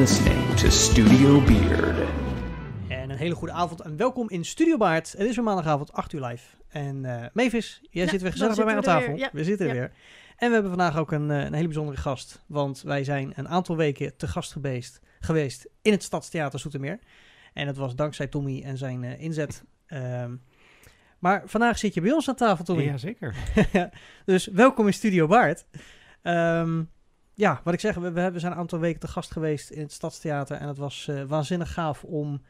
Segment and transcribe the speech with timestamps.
[0.00, 2.08] listening to Studio Beard.
[2.88, 5.12] En een hele goede avond en welkom in Studio Baard.
[5.12, 6.44] Het is weer maandagavond, 8 uur live.
[6.68, 9.08] En eh Mavis, jij Ja, zit weer gezellig bij mij aan tafel.
[9.08, 9.18] weer.
[9.18, 9.80] Ja, We zitten er ja.
[9.80, 9.92] weer.
[10.36, 12.44] En we hebben vandaag ook een, eh, een hele bijzondere gast.
[12.46, 16.98] Want wij zijn een aantal weken te gast geweest, geweest in het Stadstheater Zoetermeer.
[17.52, 19.64] En dat was dankzij Tommy en zijn eh, inzet.
[19.86, 20.34] Ehm,
[21.18, 22.82] maar vandaag zit je bij ons aan tafel, Tommy.
[22.84, 23.34] Jazeker.
[24.24, 25.64] dus welkom in Studio Baard.
[26.22, 26.82] Ehm,
[27.34, 29.82] ja, wat ik zeg, we, we hebben- zijn een aantal weken te gast geweest in
[29.82, 30.56] het Stadstheater.
[30.56, 32.42] En het was eh, waanzinnig gaaf om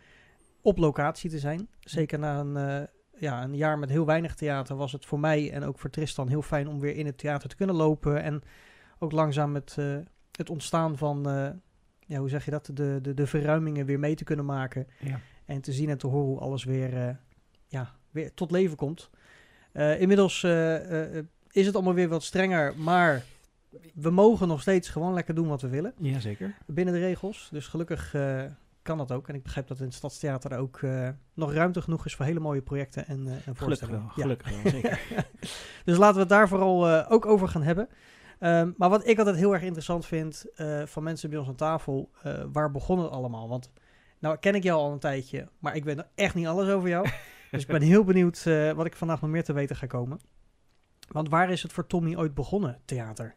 [0.62, 1.68] op locatie te zijn.
[1.80, 2.86] Zeker na een, eh,
[3.20, 6.28] ja, een jaar met heel weinig theater was het voor mij en ook voor Tristan
[6.28, 8.22] heel fijn om weer in het theater te kunnen lopen.
[8.22, 8.42] En
[8.98, 9.96] ook langzaam met eh,
[10.36, 11.22] het ontstaan van,
[12.06, 14.86] ja, hoe zeg je dat, de, de, de verruimingen weer mee te kunnen maken.
[14.98, 15.20] Ja.
[15.44, 17.18] En te zien en te horen hoe alles weer,
[17.66, 19.10] ja, weer tot leven komt.
[19.98, 20.44] Inmiddels
[21.50, 23.22] is het allemaal weer wat strenger, maar
[23.94, 25.94] we mogen nog steeds gewoon lekker doen wat we willen.
[25.98, 26.56] Jazeker.
[26.66, 27.48] Binnen de regels.
[27.52, 28.44] Dus gelukkig eh,
[28.82, 29.28] kan dat ook.
[29.28, 32.40] En ik begrijp dat in het Stadstheater ook eh, nog ruimte genoeg is voor hele
[32.40, 34.00] mooie projecten en, eh en Gelukkig voorstellingen.
[34.00, 34.12] wel.
[34.14, 34.22] Ja.
[34.22, 35.00] Gelukkig wel, zeker.
[35.84, 37.88] dus laten we het daar vooral ook over gaan hebben.
[38.38, 40.44] Ehm, maar wat ik altijd heel erg interessant vind
[40.84, 42.10] van mensen bij ons aan tafel,
[42.52, 43.48] waar begon het allemaal?
[43.48, 43.70] Want
[44.18, 46.88] nou ken ik jou al een tijdje, maar ik weet nog echt niet alles over
[46.88, 47.08] jou.
[47.50, 50.20] dus ik ben heel benieuwd wat ik vandaag nog meer te weten ga komen.
[51.08, 53.36] Want waar is het voor Tommy ooit begonnen, theater?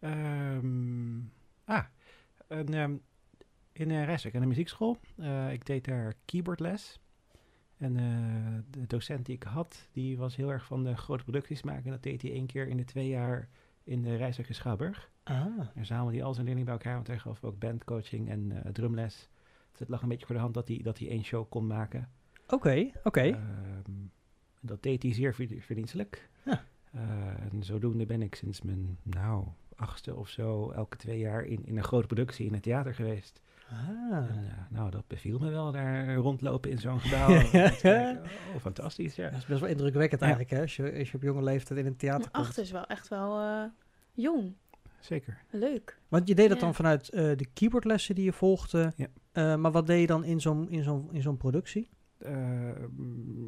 [0.00, 1.18] Ehm,
[1.64, 1.84] ah,
[2.48, 2.96] een, ehm,
[3.72, 4.96] in uh, Rijswijk, aan de muziekschool.
[5.16, 7.00] Eh, ik deed daar keyboardles.
[7.76, 11.62] En eh, de docent die ik had, die was heel erg van de grote producties
[11.62, 11.84] maken.
[11.84, 13.48] En dat deed hij één keer in de twee jaar
[13.84, 15.10] in de Rijswijk in Schouwburg.
[15.22, 18.62] Ah, Daar zamelde hij al zijn leerlingen bij elkaar, want hij gaf ook bandcoaching en
[18.64, 19.28] eh, drumles.
[19.70, 21.66] Dus het lag een beetje voor de hand dat hij, dat hij één show kon
[21.66, 22.08] maken.
[22.48, 23.20] oké, oké.
[23.20, 23.92] Ehm,
[24.60, 26.28] dat deed hij zeer verd- verdienstelijk.
[26.44, 26.64] Ja.
[26.92, 27.00] Eh,
[27.52, 29.46] en zodoende ben ik sinds mijn, nou,
[29.78, 33.40] achtste of zo, elke twee jaar in, in een grote productie in het theater geweest.
[33.70, 34.16] Ah.
[34.16, 37.26] En, eh, nou, dat beviel me wel, daar rondlopen in zo'n gebouw.
[37.50, 38.22] Kijken,
[38.54, 39.30] oh, fantastisch, ja.
[39.30, 40.26] Dat is best wel indrukwekkend Ja.
[40.26, 40.60] eigenlijk, hè?
[40.62, 42.46] Als je, als je op jonge leeftijd in een theater komt.
[42.46, 43.62] acht is wel echt wel eh,
[44.12, 44.54] jong.
[45.00, 45.38] Zeker.
[45.50, 45.98] Leuk.
[46.08, 46.64] Want je deed dat Ja.
[46.64, 48.92] dan vanuit eh, de keyboardlessen die je volgde.
[48.96, 49.06] Ja.
[49.32, 51.90] Eh, maar wat deed je dan in zo'n, in zo'n, in zo'n productie?
[52.18, 52.70] Eh,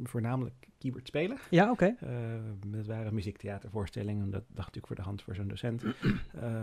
[0.03, 1.39] voornamelijk keyboard spelen.
[1.51, 1.97] Ja, oké.
[2.01, 2.09] Eh,
[2.67, 5.83] dat waren muziektheatervoorstellingen, dat lag natuurlijk voor de hand voor zo'n docent.
[6.41, 6.63] Eh,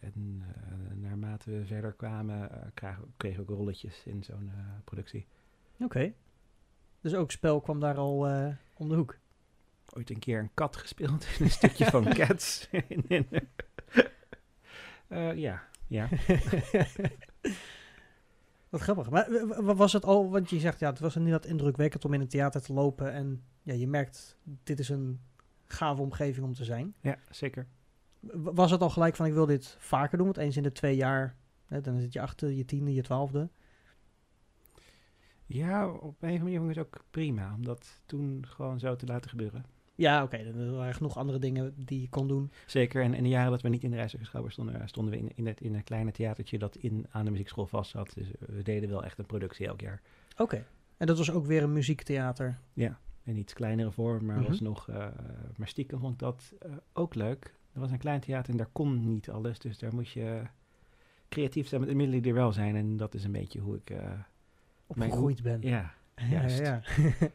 [0.00, 0.42] en
[0.94, 4.50] naarmate we verder kwamen, kregen, kregen we ook rolletjes in zo'n
[4.84, 5.26] productie.
[5.78, 6.12] Oké.
[7.02, 9.18] Dus ook spel kwam daar al eh, om de hoek.
[9.96, 12.68] Ooit een keer een kat gespeeld in een stukje van Cats.
[15.08, 16.08] Eh, ja, ja.
[18.72, 19.10] Wat grappig.
[19.10, 22.12] Maar w- was het al, want je zegt ja, het was niet dat indrukwekkend om
[22.12, 23.12] in een theater te lopen.
[23.12, 25.20] En ja, je merkt, dit is een
[25.64, 26.94] gave omgeving om te zijn.
[27.00, 27.66] ja, zeker.
[28.32, 30.26] Was het al gelijk van ik wil dit vaker doen?
[30.26, 33.48] Want eens in de twee jaar, hè, dan zit je achter je tiende, je twaalfde.
[35.46, 38.78] Ja, op een of andere manier vond ik het ook prima om dat toen gewoon
[38.78, 39.64] zo te laten gebeuren.
[40.02, 40.36] Ja, oké.
[40.36, 42.50] er waren genoeg andere dingen die je kon doen.
[42.66, 45.30] Zeker, en in de jaren dat we niet in de Rijsselschouwer stonden, stonden we in,
[45.34, 48.14] in, het, in een kleine theatertje dat in, aan de muziekschool vast zat.
[48.14, 50.00] Dus we deden wel echt een productie elk jaar.
[50.36, 50.64] Oké.
[50.96, 52.58] En dat was ook weer een muziektheater.
[52.72, 54.48] Ja, in iets kleinere vorm, maar Mhm.
[54.48, 55.06] was nog, eh,
[55.56, 57.54] maar stiekem vond ik dat eh, ook leuk.
[57.72, 60.42] Er was een klein theater en daar kon niet alles, dus daar moest je
[61.28, 62.76] creatief zijn met de middelen die er wel zijn.
[62.76, 64.10] En dat is een beetje hoe ik, eh,
[64.86, 65.60] Opgegroeid ben.
[65.74, 66.58] ja, Ja, juist.
[66.58, 66.82] ja.
[67.20, 67.28] ja,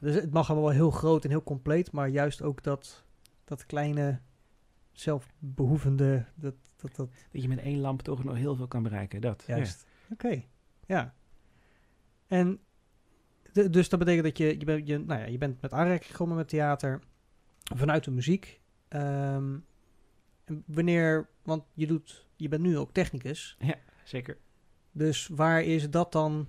[0.00, 3.04] dus het mag allemaal wel heel groot en heel compleet, maar juist ook dat,
[3.44, 4.20] dat kleine,
[4.92, 9.20] zelfbehoevende, dat, dat, dat dat je met één lamp toch nog heel veel kan bereiken.
[9.20, 9.56] Dat, ja.
[9.56, 9.86] juist.
[10.12, 10.42] Oké,
[10.86, 11.14] ja.
[12.26, 12.60] En
[13.52, 16.10] de- dus dat betekent dat je, je, bent je, nou ja, je bent met aanraking
[16.10, 17.00] gekomen met theater
[17.74, 18.60] vanuit de muziek.
[18.88, 19.56] Ehm,
[20.44, 23.56] en wanneer, want je doet, je bent nu ook technicus,
[24.04, 24.38] Zeker.
[24.92, 26.48] dus waar is dat dan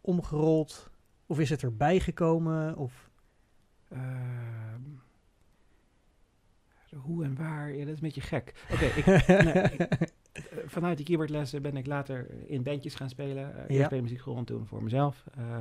[0.00, 0.90] omgerold?
[1.26, 2.76] Of is het erbij gekomen?
[2.76, 3.10] Of
[3.88, 4.80] Ehm,
[6.96, 8.54] hoe en waar, ja, dat is een beetje gek.
[8.72, 9.80] Oké, ik, nee, ik-
[10.32, 13.54] eh, vanuit die keyboardlessen ben ik later in bandjes gaan spelen.
[13.56, 13.74] Eh, Ja.
[13.74, 15.24] Eerst bij de muziekschool en toen voor mezelf.
[15.34, 15.56] Eh,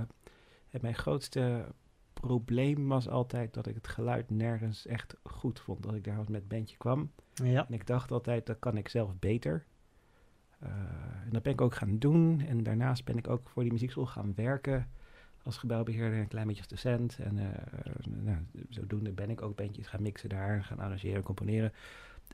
[0.70, 1.66] en mijn grootste
[2.14, 5.84] probleem was altijd dat ik het geluid nergens echt goed vond.
[5.84, 7.12] Dat ik daar met bandje kwam.
[7.34, 7.68] ja.
[7.68, 9.66] En ik dacht altijd, dat kan ik zelf beter.
[10.60, 10.70] Eh,
[11.26, 12.42] en dat ben ik ook gaan doen.
[12.48, 14.90] En daarnaast ben ik ook voor die muziekschool gaan werken.
[15.44, 17.20] Als gebouwbeheerder en een klein beetje als docent.
[17.20, 18.38] En eh, nou,
[18.70, 20.64] zodoende ben ik ook bandjes gaan mixen daar.
[20.64, 21.74] Gaan arrangeren, componeren.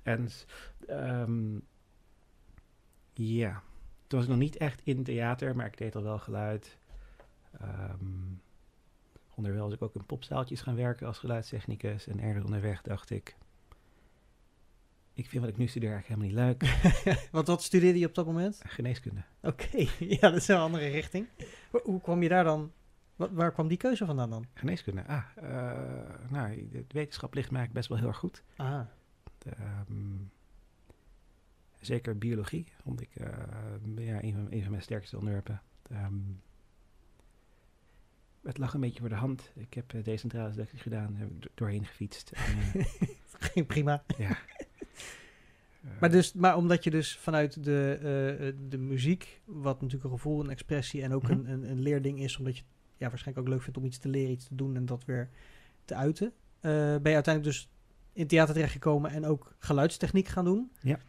[0.04, 0.30] En
[0.88, 1.58] ehm,
[3.14, 3.64] ja,
[4.08, 6.78] toen was ik nog niet echt in theater, maar ik deed al wel geluid.
[7.60, 8.38] Ehm
[9.40, 12.08] onderwijl was ik ook in popzaaltjes gaan werken als geluidstechnicus.
[12.08, 13.36] En ergens onderweg dacht ik,
[15.14, 17.30] ik vind wat ik nu studeer eigenlijk helemaal niet leuk.
[17.32, 18.62] Want wat studeerde je op dat moment?
[18.66, 19.24] Geneeskunde.
[19.42, 19.78] Oké,
[20.20, 21.28] ja, dat is een andere richting.
[21.72, 22.72] Hoe, hoe kwam je daar dan?
[23.20, 24.46] Wat, waar kwam die keuze vandaan dan?
[24.54, 28.44] Geneeskunde, ah, eh, nou, de wetenschap ligt mij best wel heel erg goed.
[28.56, 28.82] Ah,
[29.40, 30.16] Ehm,
[31.80, 33.28] zeker biologie, vond ik eh,
[33.96, 35.62] ja, een, van, een van mijn sterkste onderwerpen.
[35.92, 36.14] Ehm,
[38.44, 39.52] het lag een beetje voor de hand.
[39.56, 42.32] Ik heb uh, decentrale selectie gedaan, heb ik do- doorheen gefietst.
[42.36, 42.86] En,
[43.40, 44.04] ging prima.
[44.18, 44.38] ja.
[46.00, 50.50] Maar, dus, maar omdat je dus vanuit de, de muziek, wat natuurlijk een gevoel, een
[50.50, 51.32] expressie en ook Mhm.
[51.32, 52.64] een, een, een leerding is, omdat je
[53.00, 55.30] ja, waarschijnlijk ook leuk vindt om iets te leren, iets te doen en dat weer
[55.86, 57.70] te uiten, eh, ben je uiteindelijk dus
[58.14, 60.72] in theater terechtgekomen en ook geluidstechniek gaan doen.
[60.82, 61.00] Ja.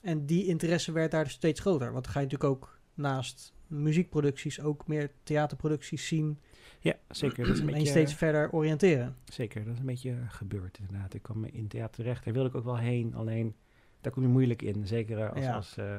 [0.00, 1.92] En die interesse werd daar dus steeds groter.
[1.92, 6.38] Want dan ga je natuurlijk ook naast muziekproducties ook meer theaterproducties zien
[6.80, 7.46] ja, zeker.
[7.46, 9.16] Dat is een en je beetje, steeds verder oriënteren.
[9.24, 11.14] Zeker, dat is een beetje gebeurd inderdaad.
[11.14, 13.14] Ik kwam in theater terecht, daar wilde ik ook wel heen.
[13.14, 13.54] Alleen,
[14.00, 14.86] daar kom je moeilijk in.
[14.86, 15.54] Zeker als, Ja.
[15.54, 15.96] als eh,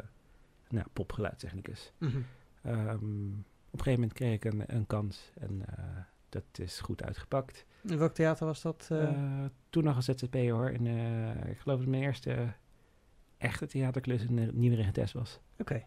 [0.69, 1.93] nou, popgeluidstechnicus.
[1.97, 2.17] Mhm.
[2.61, 3.29] Ehm,
[3.71, 5.83] een gegeven moment kreeg ik een, een kans en eh,
[6.29, 7.65] dat is goed uitgepakt.
[7.81, 8.87] In welk theater was dat?
[8.91, 9.03] eh?
[9.03, 10.69] Eh, toen nog als ZZP hoor.
[10.69, 12.53] En, eh, ik geloof dat mijn eerste
[13.37, 15.39] echte theaterklus in de Nieuwe Regentes was.
[15.57, 15.83] Oké.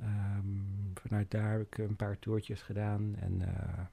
[0.00, 0.44] Ehm,
[0.94, 3.84] vanuit daar heb ik een paar toertjes gedaan en eh,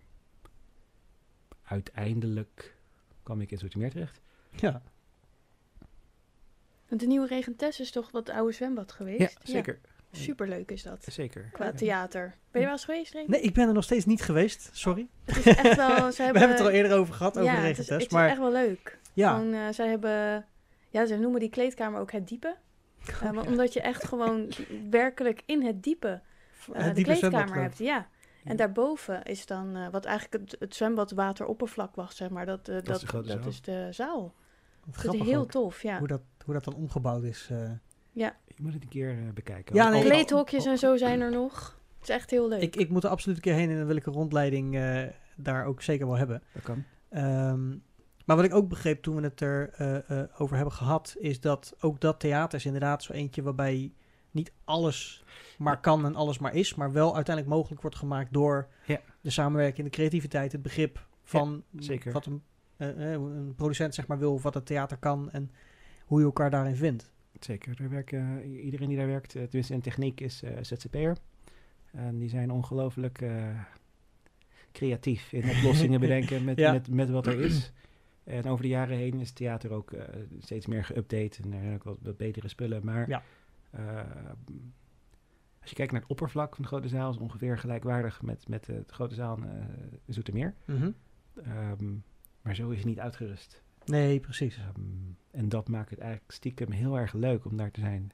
[1.64, 2.76] uiteindelijk
[3.24, 4.22] kwam ik in Zoetermeer terecht.
[4.50, 4.82] Ja.
[6.88, 9.20] Want de nieuwe Regentes is toch wat oude zwembad geweest?
[9.20, 9.80] Ja, zeker.
[10.18, 11.06] Superleuk is dat.
[11.10, 11.50] Zeker.
[11.52, 12.36] Qua theater.
[12.52, 13.14] Ben je wel eens geweest?
[13.28, 14.70] Nee, ik ben er nog steeds niet geweest.
[14.72, 15.08] Sorry.
[15.26, 16.12] Het is echt wel...
[16.12, 17.78] Ze We hebben, hebben het er al eerder over gehad, over ja, de het is,
[17.78, 18.02] regentest.
[18.02, 19.00] het is Maar echt wel leuk.
[19.14, 20.46] ja, Gewoon, eh, zij hebben...
[20.90, 22.56] Ja, ze noemen die kleedkamer ook het diepe.
[23.22, 24.52] Eh, maar omdat je echt gewoon
[24.90, 26.22] werkelijk in het diepe
[26.72, 27.78] eh, het de diepe kleedkamer zwembad hebt.
[27.78, 28.08] Ja.
[28.44, 28.50] Ja.
[28.50, 32.46] En daarboven is dan, eh, wat eigenlijk het, het zwembadwateroppervlak was, zeg maar.
[32.46, 33.48] Dat, eh, dat, is de dat zaal.
[33.48, 34.34] is de zaal.
[34.86, 35.98] Wat Dat is heel ook, tof, ja.
[35.98, 37.50] hoe, dat, hoe dat dan omgebouwd is.
[38.14, 38.36] Ja.
[38.48, 39.76] Je moet het een keer eh, bekijken.
[39.76, 41.82] Ja, nee, Kleedhokjes en zo zijn er nog.
[42.00, 42.62] Het is echt heel leuk.
[42.62, 45.02] ik, ik moet er absoluut een keer heen en dan wil ik een rondleiding eh,
[45.36, 46.44] daar ook zeker wel hebben.
[46.54, 46.84] Dat kan.
[47.10, 47.70] Ehm,
[48.26, 51.40] maar wat ik ook begreep toen we het er eh, eh, over hebben gehad, is
[51.40, 53.94] dat ook dat theater is inderdaad zo eentje waarbij
[54.32, 55.24] niet alles
[55.58, 59.00] maar kan en alles maar is, maar wel uiteindelijk mogelijk wordt gemaakt door Ja.
[59.22, 62.12] de samenwerking, de creativiteit, het begrip van zeker.
[62.12, 62.44] wat een,
[62.78, 65.52] een producent zeg maar wil, of wat het theater kan en
[66.06, 67.12] hoe je elkaar daarin vindt.
[67.44, 67.82] Zeker.
[67.82, 71.18] Er werken, iedereen die daar werkt, eh, tenminste in techniek, is eh ZZP'er.
[71.92, 73.60] En die zijn ongelooflijk eh,
[74.72, 76.72] creatief in oplossingen bedenken met, Ja.
[76.72, 77.72] met, met wat er is.
[78.24, 79.92] En over de jaren heen is theater ook
[80.40, 82.86] steeds meer geüpdate en er zijn ook wat, wat betere spullen.
[82.86, 83.24] Maar Ja.
[85.62, 88.66] als je kijkt naar het oppervlak van de grote zaal, is ongeveer gelijkwaardig met, met
[88.66, 89.40] de grote zaal
[90.06, 90.56] in Zoetermeer.
[91.44, 91.94] Ehm,
[92.42, 93.64] maar zo is het niet uitgerust.
[93.86, 94.58] Nee, precies.
[94.58, 94.82] Ehm,
[95.34, 98.12] en dat maakt het eigenlijk stiekem heel erg leuk om daar te zijn.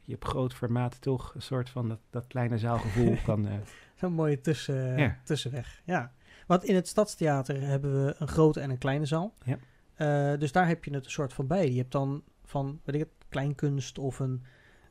[0.00, 3.46] Je hebt groot formaat toch een soort van dat, dat kleine zaalgevoel kan...
[3.46, 3.54] eh,
[3.94, 5.18] Zo'n mooie tussen, Ja.
[5.24, 5.82] tussenweg.
[5.84, 6.12] Ja.
[6.46, 9.34] Want in het Stadstheater hebben we een grote en een kleine zaal.
[9.44, 9.58] Ja.
[9.94, 11.70] Eh, dus daar heb je het een soort van bij.
[11.70, 14.42] Je hebt dan van, weet ik het, kleinkunst of een,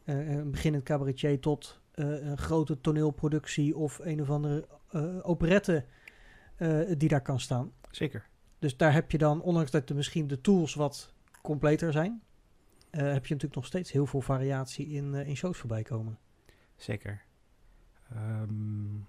[0.03, 5.85] eh, een beginnend cabaretier tot eh, een grote toneelproductie of een of andere eh, operette
[6.55, 7.71] eh, die daar kan staan.
[7.91, 8.27] zeker.
[8.59, 12.21] Dus daar heb je dan, ondanks dat er misschien de tools wat completer zijn,
[12.89, 16.17] eh, heb je natuurlijk nog steeds heel veel variatie in, eh, in shows voorbij komen.
[16.75, 17.21] Zeker.
[18.11, 19.07] Ehm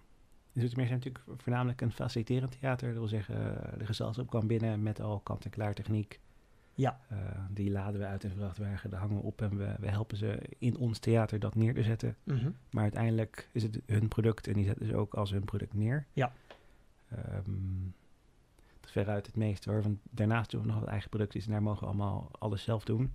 [0.53, 2.89] in Zoetermeer zijn natuurlijk voornamelijk een faciliterend theater.
[2.89, 6.21] Dat wil zeggen, eh, de gezelschap kwam binnen met al kant-en-klaar techniek.
[6.75, 7.01] Ja.
[7.51, 10.41] Die laden we uit in vrachtwagen, daar hangen we op en we, we helpen ze
[10.59, 12.17] in ons theater dat neer te zetten.
[12.71, 16.07] Maar uiteindelijk is het hun product en die zetten ze ook als hun product neer.
[16.13, 16.33] Ja.
[17.09, 18.00] Ehm, is
[18.83, 19.83] veruit het meeste hoor.
[19.83, 22.85] Want daarnaast doen we nog wat eigen producties en daar mogen we allemaal alles zelf
[22.85, 23.13] doen.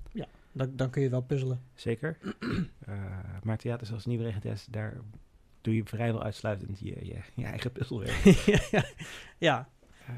[0.52, 1.62] Dan, dan kun je wel puzzelen.
[1.74, 2.18] Zeker.
[2.86, 2.94] Eh,
[3.44, 4.98] maar theater zoals Nieuwe Regentes, daar
[5.62, 8.24] doe je vrijwel uitsluitend je, je, je eigen puzzelwerk.
[9.38, 9.70] ja,
[10.08, 10.14] Eh,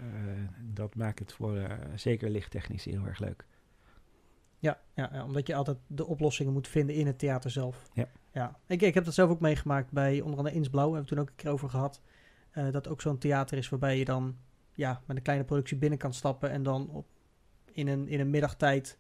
[0.60, 3.46] dat maakt het voor eh, zeker lichttechnisch heel erg leuk.
[4.60, 7.89] Ja, ja, ja, omdat je altijd de oplossingen moet vinden in het theater zelf.
[7.94, 8.08] Ja.
[8.32, 8.56] ja.
[8.66, 10.94] Ik, ik heb dat zelf ook meegemaakt bij onder andere Insblauw.
[10.94, 12.01] Hebben we toen ook een keer over gehad.
[12.51, 14.36] eh, dat ook zo'n theater is waarbij je dan
[14.77, 16.50] ja, met een kleine productie binnen kan stappen.
[16.50, 17.07] En dan op,
[17.72, 18.98] in, een, in een middagtijd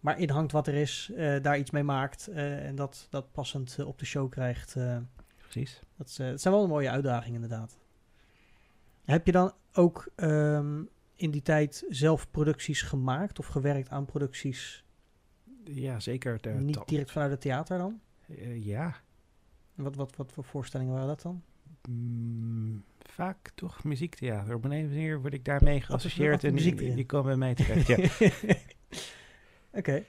[0.00, 1.10] maar inhangt wat er is.
[1.16, 2.26] eh, daar iets mee maakt.
[2.26, 4.76] eh, en dat, dat passend eh, op de show krijgt.
[5.36, 5.80] Precies.
[5.96, 7.78] dat, is, dat zijn wel een mooie uitdagingen inderdaad.
[9.04, 10.82] Heb je dan ook ehm,
[11.14, 14.84] in die tijd zelf producties gemaakt of gewerkt aan producties
[15.64, 16.40] Ja, zeker.
[16.40, 18.00] De, niet direct vanuit het theater dan?
[18.54, 18.96] ja,
[19.74, 21.42] Wat, wat, wat voor voorstellingen waren dat dan?
[21.88, 24.54] Mm, vaak toch muziektheater.
[24.54, 27.54] Op een of andere manier word ik daarmee geassocieerd en die, die komen bij mij
[27.54, 27.86] terecht.
[27.86, 27.96] Ja.
[29.78, 30.04] Oké.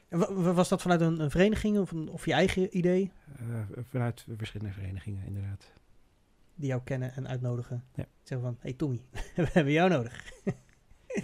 [0.54, 3.12] Was dat vanuit een, een vereniging of, een, of je eigen idee?
[3.40, 5.74] Eh, vanuit verschillende verenigingen, inderdaad.
[6.56, 7.84] Die jou kennen en uitnodigen.
[7.96, 8.06] Ja.
[8.24, 9.02] Zeggen van, hey Tommy,
[9.36, 10.24] we hebben jou nodig.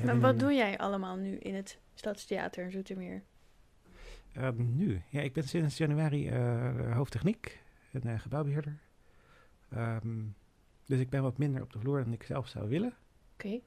[0.06, 3.24] Maar wat doe jij allemaal nu in het Stadstheater in Zoetermeer?
[4.34, 5.02] Ehm, nu?
[5.10, 7.60] Ja, ik ben sinds januari eh hoofdtechniek
[7.92, 8.78] en eh, gebouwbeheerder.
[9.70, 10.22] Ehm,
[10.86, 12.94] dus ik ben wat minder op de vloer dan ik zelf zou willen.
[13.34, 13.60] Oké.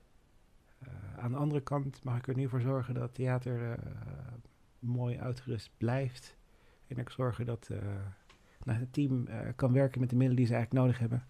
[0.79, 3.79] Eh, aan de andere kant mag ik er nu voor zorgen dat het theater eh,
[4.79, 6.37] mooi uitgerust blijft.
[6.87, 7.71] En ik zorgen dat
[8.65, 11.27] nou, het team kan werken met de middelen die ze eigenlijk nodig hebben.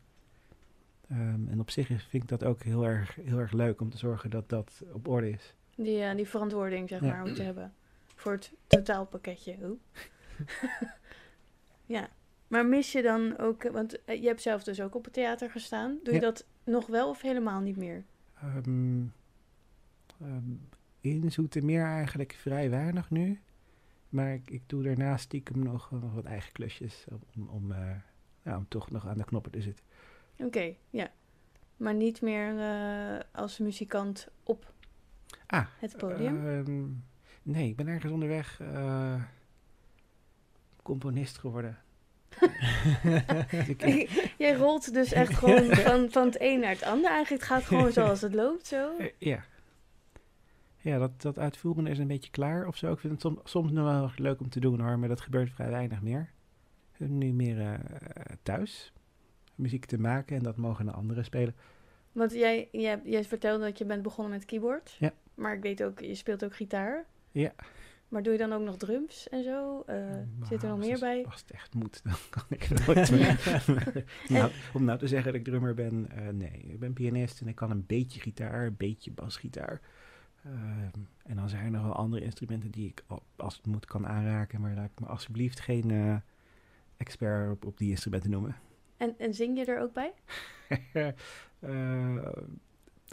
[1.08, 3.90] Ehm, en op zich is- vind ik dat ook heel erg, heel erg leuk om
[3.90, 5.54] te zorgen dat dat op orde is.
[5.76, 7.06] Die, die verantwoording, zeg Ja.
[7.06, 7.74] maar, moet je hebben.
[8.14, 9.56] Voor het totaalpakketje.
[11.86, 12.08] Ja.
[12.48, 13.62] Maar mis je dan ook...
[13.62, 15.98] Want eh, je hebt zelf dus ook op het theater gestaan.
[16.02, 16.26] Doe je Ja.
[16.26, 18.04] dat nog wel of helemaal niet meer?
[18.42, 19.04] Ehm
[20.20, 20.50] ehm,
[21.00, 23.40] in Zoetermeer eigenlijk vrij weinig nu.
[24.08, 27.04] Maar ik, ik doe daarnaast stiekem nog, nog wat eigen klusjes
[27.36, 27.90] om, om, eh,
[28.42, 29.84] ja, om toch nog aan de knoppen te zitten.
[30.38, 31.10] Oké, ja.
[31.76, 34.72] Maar niet meer eh, als muzikant op
[35.46, 36.46] Ah, het podium?
[36.46, 36.86] Ehm,
[37.42, 39.22] nee, ik ben ergens onderweg eh,
[40.82, 41.78] componist geworden.
[44.38, 47.10] Jij rolt dus echt gewoon van, van het een naar het ander.
[47.10, 48.96] Eigenlijk het gaat gewoon zoals het loopt, zo.
[48.98, 49.44] eh, ja.
[50.80, 52.92] Ja, dat, dat uitvoeren is een beetje klaar of zo.
[52.92, 55.50] Ik vind het som- soms nog wel leuk om te doen hoor, maar dat gebeurt
[55.50, 56.30] vrij weinig meer.
[56.98, 57.72] Nu meer eh,
[58.42, 58.92] thuis
[59.54, 61.54] muziek te maken en dat mogen de anderen spelen.
[62.12, 64.96] Want jij, jij, jij vertelde dat je bent begonnen met keyboard.
[64.98, 65.12] Ja.
[65.34, 67.04] Maar ik weet ook, je speelt ook gitaar.
[67.32, 67.52] Ja.
[68.08, 69.82] Maar doe je dan ook nog drums en zo?
[69.86, 69.96] Eh,
[70.38, 71.24] Maar zit er nog meer bij?
[71.24, 74.04] Als het echt moet, dan kan ik het nooit meer.
[74.38, 76.50] nou, om nou te zeggen dat ik drummer ben, eh, nee.
[76.68, 79.80] Ik ben pianist en ik kan een beetje gitaar, een beetje basgitaar.
[80.44, 83.86] Ehm, en dan zijn er nog wel andere instrumenten die ik, al- als het moet,
[83.86, 84.60] kan aanraken.
[84.60, 86.16] Maar laat ik me alsjeblieft geen eh,
[86.96, 88.56] expert op, op die instrumenten noemen.
[88.96, 90.12] En, en zing je er ook bij?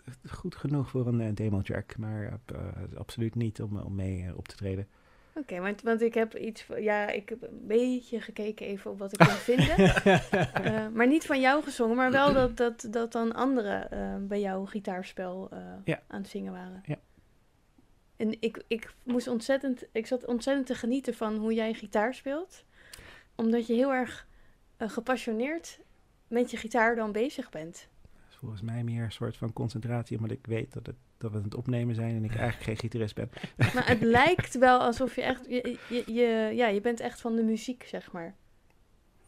[0.05, 2.57] Eh, goed genoeg voor een eh, demo-track, maar eh,
[2.97, 4.87] absoluut niet om, om mee eh, op te treden.
[5.35, 9.11] Oké, want, want ik heb iets ja, ik heb een beetje gekeken even op wat
[9.13, 9.75] ik kon vinden.
[10.63, 14.39] Eh, maar niet van jou gezongen, maar wel dat, dat, dat dan anderen eh, bij
[14.39, 16.01] jouw gitaarspel eh, Ja.
[16.07, 16.81] aan het zingen waren.
[16.85, 16.95] Ja.
[18.15, 22.63] En ik, ik moest ontzettend, ik zat ontzettend te genieten van hoe jij gitaar speelt.
[23.35, 24.27] Omdat je heel erg
[24.77, 25.79] eh, gepassioneerd
[26.27, 27.87] met je gitaar dan bezig bent.
[28.43, 31.43] Volgens mij meer een soort van concentratie, omdat ik weet dat, het, dat we aan
[31.43, 33.29] het opnemen zijn en ik eigenlijk geen gitarist ben.
[33.73, 37.35] Maar het lijkt wel alsof je echt, je, je, je- ja, je bent echt van
[37.35, 38.35] de muziek, zeg maar.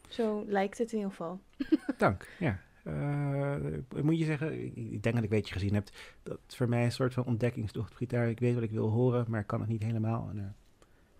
[0.08, 1.40] Zo lijkt het in ieder geval.
[1.98, 2.60] Dank, ja.
[2.84, 3.56] Eh,
[4.04, 6.92] moet je zeggen, ik, denk dat ik weet je gezien hebt, dat voor mij een
[6.92, 8.30] soort van ontdekkingstocht op gitaar.
[8.30, 10.30] Ik weet wat ik wil horen, maar ik kan het niet helemaal.
[10.30, 10.46] En, eh,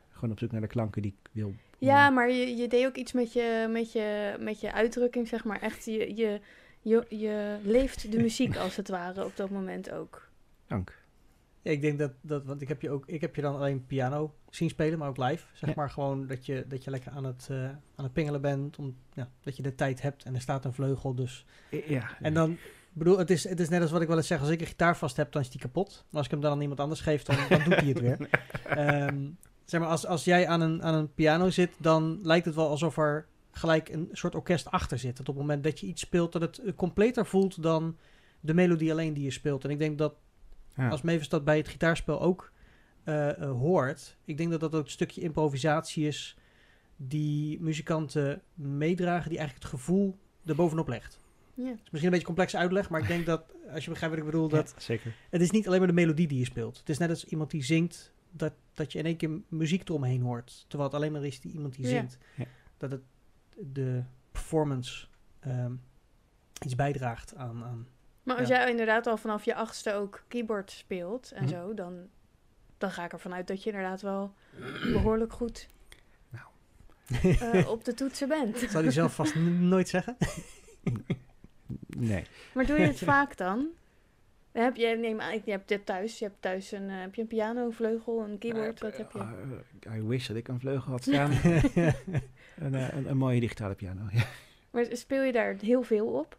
[0.10, 1.54] gewoon op zoek naar de klanken die ik wil.
[1.78, 5.44] Ja, maar je, je deed ook iets met je, met, je, met je uitdrukking, zeg
[5.46, 5.62] maar.
[5.62, 6.40] Echt, je, je,
[6.86, 10.30] je, je leeft de muziek als het ware op dat moment ook.
[10.68, 11.04] Dank.
[11.62, 13.86] Ja, ik denk dat, dat want ik heb je ook, ik heb je dan alleen
[13.86, 15.46] piano zien spelen, maar ook live.
[15.54, 15.75] Zeg Ja.
[15.75, 17.63] maar gewoon dat je, dat je lekker aan het, eh,
[17.96, 20.74] aan het pingelen bent, om, ja, dat je de tijd hebt en er staat een
[20.74, 21.46] vleugel, dus.
[21.88, 22.10] Ja.
[22.22, 22.60] En dan, ik
[22.94, 24.68] bedoel, het is, het is net als wat ik wel eens zeg, als ik een
[24.68, 26.06] gitaar vast heb, dan is die kapot.
[26.10, 28.18] Maar als ik hem dan aan iemand anders geef, dan, dan doet hij het weer.
[28.65, 29.27] Ehm,
[29.65, 32.70] zeg maar, als, als jij aan een, aan een piano zit, dan lijkt het wel
[32.70, 33.25] alsof er
[33.57, 35.17] gelijk een soort orkest achter zit.
[35.17, 37.97] Dat op het moment dat je iets speelt, dat het eh, completer voelt dan
[38.39, 39.63] de melodie alleen die je speelt.
[39.63, 40.15] En ik denk dat
[40.75, 40.89] Ja.
[40.89, 42.51] als Mavis dat bij het gitaarspel ook
[43.03, 46.38] eh, eh, hoort, ik denk dat dat ook een stukje improvisatie is
[46.97, 51.19] die muzikanten meedragen, die eigenlijk het gevoel erbovenop legt.
[51.53, 51.63] Ja.
[51.65, 53.43] Het is misschien een beetje complex uitleg, maar ik denk dat,
[53.74, 55.13] als je begrijpt wat ik bedoel, dat Ja, zeker.
[55.29, 56.77] het is niet alleen maar de melodie die je speelt.
[56.77, 60.21] Het is net als iemand die zingt, dat, dat je in één keer muziek eromheen
[60.21, 60.65] hoort.
[60.67, 61.89] Terwijl het alleen maar is die iemand die Ja.
[61.91, 62.17] zingt.
[62.35, 62.45] Ja.
[62.77, 63.01] Dat het
[63.55, 65.07] de performance
[65.39, 65.74] ehm,
[66.63, 67.63] iets bijdraagt aan...
[67.63, 67.88] aan
[68.24, 68.55] Maar als Ja.
[68.59, 71.51] jij inderdaad al vanaf je achtste ook keyboard speelt en Mhm.
[71.53, 72.07] zo, dan,
[72.77, 74.33] dan ga ik ervan uit dat je inderdaad wel
[74.93, 75.67] behoorlijk goed
[76.29, 76.45] Nou.
[77.39, 78.62] eh, op de toetsen bent.
[78.62, 80.17] dat zou hij zelf vast nooit zeggen.
[81.88, 82.25] Nee.
[82.53, 83.67] Maar doe je het vaak dan?
[84.63, 87.21] Heb je, neem aan, je hebt dit thuis, je hebt thuis een, eh, heb je
[87.21, 89.19] een piano, een vleugel, een keyboard, wat heb je?
[89.89, 91.31] Eh, I wish dat ik een vleugel had staan.
[92.55, 94.01] een, eh, een, een mooie digitale piano.
[94.12, 94.24] Ja.
[94.71, 96.38] Maar speel je daar heel veel op?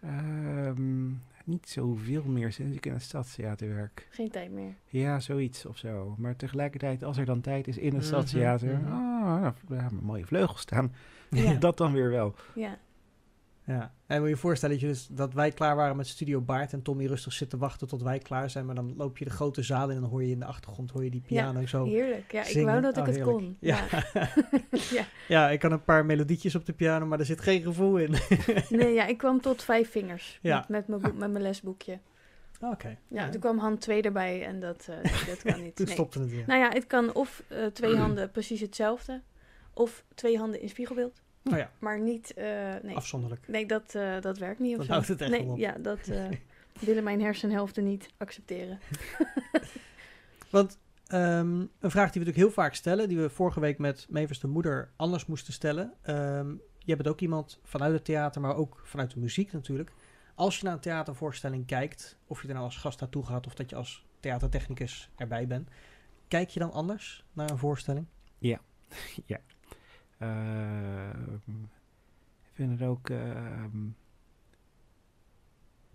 [0.00, 1.06] Ehm,
[1.44, 4.06] niet zoveel meer sinds ik in het stadstheater werk.
[4.10, 4.74] Geen tijd meer.
[4.86, 6.14] Ja, zoiets of zo.
[6.18, 10.04] Maar tegelijkertijd, als er dan tijd is in het Mhm, stadstheater, nou, we hebben een
[10.04, 10.94] mooie vleugels staan.
[11.30, 11.54] Ja.
[11.66, 12.34] Dat dan weer wel.
[12.54, 12.78] Ja.
[13.66, 16.40] Ja, en moet je je voorstellen dat, je dus, dat wij klaar waren met Studio
[16.40, 18.66] Baard en Tommy rustig zit te wachten tot wij klaar zijn.
[18.66, 20.90] Maar dan loop je de grote zaal in en dan hoor je in de achtergrond
[20.90, 22.32] hoor je die piano zo Heerlijk.
[22.32, 23.56] Ja, ik wou dat ik Oh, het kon.
[23.60, 23.84] Ja.
[23.90, 24.28] Ja.
[24.90, 25.04] ja.
[25.28, 28.14] ja, ik kan een paar melodietjes op de piano, maar er zit geen gevoel in.
[28.68, 30.56] Nee, ja, ik kwam tot vijf vingers Ja.
[30.56, 31.98] met, met, mijn boek, met mijn lesboekje.
[32.60, 32.98] Oké.
[33.08, 35.76] Ja, toen kwam hand 2 erbij en dat, eh, dat kan niet.
[35.76, 35.94] Toen nee.
[35.94, 36.44] stopte het weer.
[36.46, 39.22] Nou ja, het kan of eh, twee handen precies hetzelfde,
[39.74, 41.21] of twee handen in spiegelbeeld.
[41.42, 43.48] Nou ja, Maar niet, eh, nee, afzonderlijk.
[43.48, 44.76] nee dat, eh, dat werkt niet.
[44.76, 44.92] Zo.
[44.92, 45.58] houdt het echt nee, wel op.
[45.58, 46.28] ja, dat eh,
[46.86, 48.78] willen mijn hersenhelften niet accepteren.
[50.50, 54.06] Want ehm, een vraag die we natuurlijk heel vaak stellen, die we vorige week met
[54.08, 55.92] Mevers de moeder anders moesten stellen.
[56.02, 56.50] Ehm
[56.84, 59.92] je bent ook iemand vanuit het theater, maar ook vanuit de muziek natuurlijk.
[60.34, 63.54] Als je naar een theatervoorstelling kijkt, of je er nou als gast naartoe gaat of
[63.54, 65.68] dat je als theatertechnicus erbij bent,
[66.28, 68.06] kijk je dan anders naar een voorstelling?
[68.40, 68.56] Ehm,
[72.42, 73.86] ik vind het ook ehm,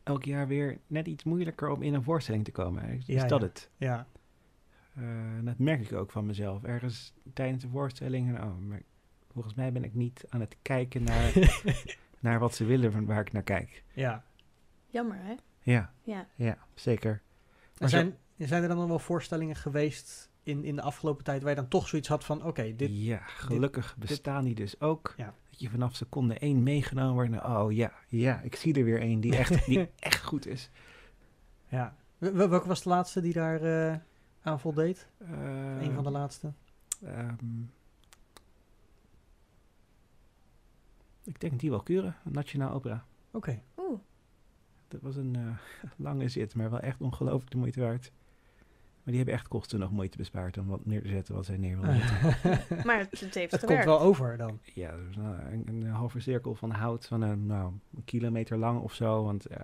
[0.03, 2.83] elk jaar weer net iets moeilijker om in een voorstelling te komen.
[2.89, 3.45] Is Ja, dat ja.
[3.45, 3.69] het?
[3.77, 4.07] Ja,
[4.93, 5.03] Eh,
[5.43, 6.63] dat merk ik ook van mezelf.
[6.63, 8.81] Ergens tijdens de voorstelling, oh, maar
[9.31, 11.33] volgens mij ben ik niet aan het kijken naar,
[12.19, 13.83] naar wat ze willen van waar ik naar kijk.
[13.93, 14.25] ja.
[14.89, 15.35] Jammer, hè?
[15.61, 16.27] Ja, Ja.
[16.35, 17.21] ja, zeker.
[17.77, 21.41] Er zo- zijn, zijn er dan nog wel voorstellingen geweest in, in de afgelopen tijd
[21.41, 22.89] waar je dan toch zoiets had van, oké, dit...
[22.93, 25.13] ja, gelukkig bestaan die dus ook.
[25.17, 25.33] Ja.
[25.49, 27.45] Dat je vanaf seconde één meegenomen wordt.
[27.45, 30.69] Oh ja, ja, ik zie er weer één die echt, die echt goed is.
[31.67, 31.95] Ja.
[32.17, 33.61] Wel- wel- Welke was de laatste die daar
[33.91, 33.97] eh,
[34.41, 35.07] aan voldeed?
[35.21, 36.51] Uh, een van de laatste.
[37.05, 37.35] ehm,
[41.23, 43.05] ik denk die wel kuren, Nationaal Opera.
[43.31, 43.61] Oké.
[43.77, 43.99] Oeh,
[44.87, 48.11] Dat was een eh, lange zit, maar wel echt ongelooflijk de moeite waard.
[49.07, 51.57] Maar die hebben echt kosten nog moeite bespaard om wat neer te zetten wat zij
[51.57, 52.85] neer wilden zetten.
[52.85, 53.85] maar het, het heeft het komt gewerkt.
[53.85, 54.59] wel over dan.
[54.73, 58.81] ja, dus, nou, een, een halve cirkel van hout van een, nou, een kilometer lang
[58.81, 59.23] of zo.
[59.23, 59.59] Want eh,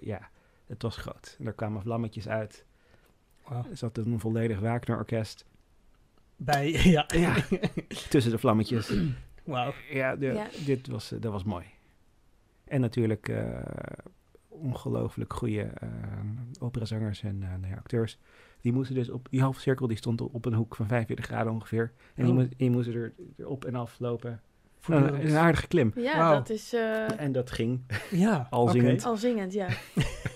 [0.00, 0.30] ja,
[0.66, 1.36] het was groot.
[1.38, 2.64] En er kwamen vlammetjes uit.
[3.48, 3.64] Wauw.
[3.70, 5.44] Er zat een volledig Wagner-orkest
[6.36, 7.04] Bij, ja.
[7.14, 7.36] Ja.
[8.08, 8.92] tussen de vlammetjes.
[9.44, 9.72] Wauw.
[9.90, 10.46] Ja, de, Ja.
[10.64, 11.64] dit was, eh, dat was mooi.
[12.64, 13.60] En natuurlijk eh,
[14.48, 15.88] ongelooflijk goede eh
[16.58, 18.18] operazangers en eh, nou ja, acteurs.
[18.60, 21.52] Die moesten dus op die halve cirkel, die stond op een hoek van 45 graden
[21.52, 21.92] ongeveer.
[22.14, 22.38] En die, Oh.
[22.38, 24.30] moest, die moesten er, er op en af lopen.
[24.30, 25.30] Nou, Voortdurend.
[25.30, 25.92] een aardige klim.
[25.96, 27.80] Ja, dat is eh, En dat ging.
[28.10, 29.04] Ja, Al zingend.
[29.04, 29.68] al zingend, ja.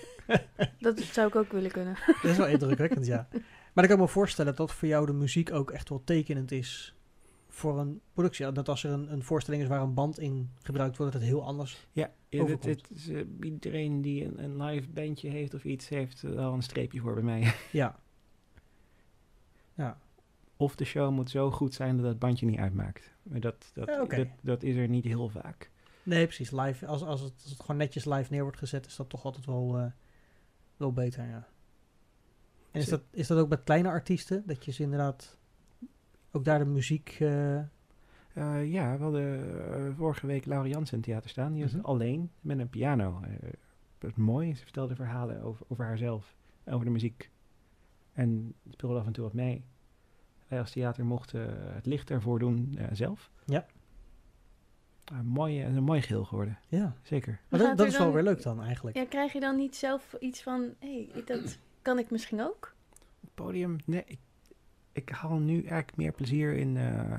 [0.79, 1.95] dat zou ik ook willen kunnen.
[2.21, 3.27] Dat is wel indrukwekkend, ja.
[3.73, 6.95] Maar ik kan me voorstellen dat voor jou de muziek ook echt wel tekenend is
[7.49, 8.51] voor een productie.
[8.51, 11.31] Dat als er een, een voorstelling is waar een band in gebruikt wordt, dat het
[11.31, 11.87] heel anders...
[11.91, 12.65] Ja, het, Overkomt.
[12.65, 16.61] het is, eh, iedereen die een, een live bandje heeft of iets, heeft wel een
[16.63, 17.53] streepje voor bij mij.
[17.71, 17.95] Ja.
[19.73, 19.97] Ja.
[20.57, 23.11] Of de show moet zo goed zijn dat het bandje niet uitmaakt.
[23.23, 25.71] Maar dat, dat, Ja, dat, dat is er niet heel vaak.
[26.03, 26.51] Nee, precies.
[26.51, 29.23] Live, als, als, het, als het gewoon netjes live neer wordt gezet, is dat toch
[29.25, 29.85] altijd wel, eh,
[30.77, 31.47] wel beter, ja.
[32.71, 34.43] En is dat, is dat ook met kleine artiesten?
[34.45, 35.37] Dat je ze inderdaad
[36.31, 37.17] ook daar de muziek...
[37.19, 37.57] eh,
[38.33, 41.53] Eh, ja, we hadden vorige week Laura Jansen in het theater staan.
[41.53, 41.85] Die was Mhm.
[41.85, 43.19] alleen met een piano.
[43.97, 44.55] Dat is mooi.
[44.55, 47.29] Ze vertelde verhalen over, over haarzelf, over de muziek.
[48.13, 49.63] En speelde af en toe wat mee.
[50.47, 53.31] Wij als theater mochten eh, het licht ervoor doen eh, zelf.
[53.45, 53.65] Ja.
[55.23, 56.95] Mooi, eh, een mooi geheel geworden, ja.
[57.01, 57.31] zeker.
[57.49, 58.97] Maar Maar dat, dat is wel dan- weer leuk dan eigenlijk.
[58.97, 62.75] Ja, krijg je dan niet zelf iets van, hé, hey, dat kan ik misschien ook?
[63.21, 64.19] Het podium, nee, ik,
[64.91, 67.13] ik haal nu eigenlijk meer plezier in eh,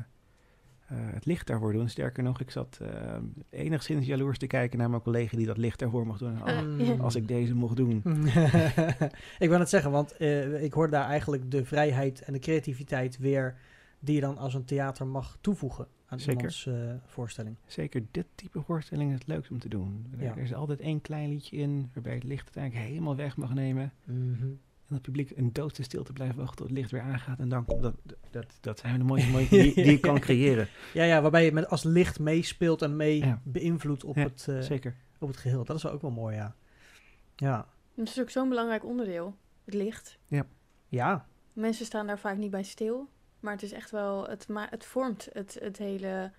[0.87, 1.88] eh, het licht daarvoor doen.
[1.88, 3.16] Sterker nog, ik zat eh,
[3.51, 6.42] enigszins jaloers te kijken naar mijn collega die dat licht daarvoor mocht doen.
[6.42, 6.94] Oh, Eh, ja.
[6.94, 8.03] Als ik deze mocht doen.
[9.44, 13.18] ik wil het zeggen, want eh, ik hoor daar eigenlijk de vrijheid en de creativiteit
[13.18, 13.57] weer
[13.99, 16.35] die je dan als een theater mag toevoegen aan Zeker.
[16.37, 16.75] iemands eh,
[17.07, 17.57] voorstelling.
[17.66, 20.07] Zeker dit type voorstelling is het leukst om te doen.
[20.18, 20.31] Er, Ja.
[20.37, 23.92] er is altijd één klein liedje in waarbij het licht uiteindelijk helemaal weg mag nemen.
[24.88, 27.38] En het publiek een doodse stilte blijft wachten tot het licht weer aangaat.
[27.38, 27.94] En dan komt dat,
[28.31, 30.68] dat, dat zijn de mooie mooie die, die je kan creëren.
[30.92, 33.40] Ja, ja, waarbij je met als licht meespeelt en mee Ja.
[33.44, 34.94] beïnvloedt op, Ja, het, eh, Zeker.
[35.18, 35.64] op het geheel.
[35.64, 36.55] Dat is wel ook wel mooi, ja.
[37.37, 37.66] Ja.
[37.94, 40.18] Dat is ook zo'n belangrijk onderdeel, het licht.
[40.88, 43.09] Ja, Mensen staan daar vaak niet bij stil,
[43.40, 46.33] maar het is echt wel, het, ma het vormt het, het hele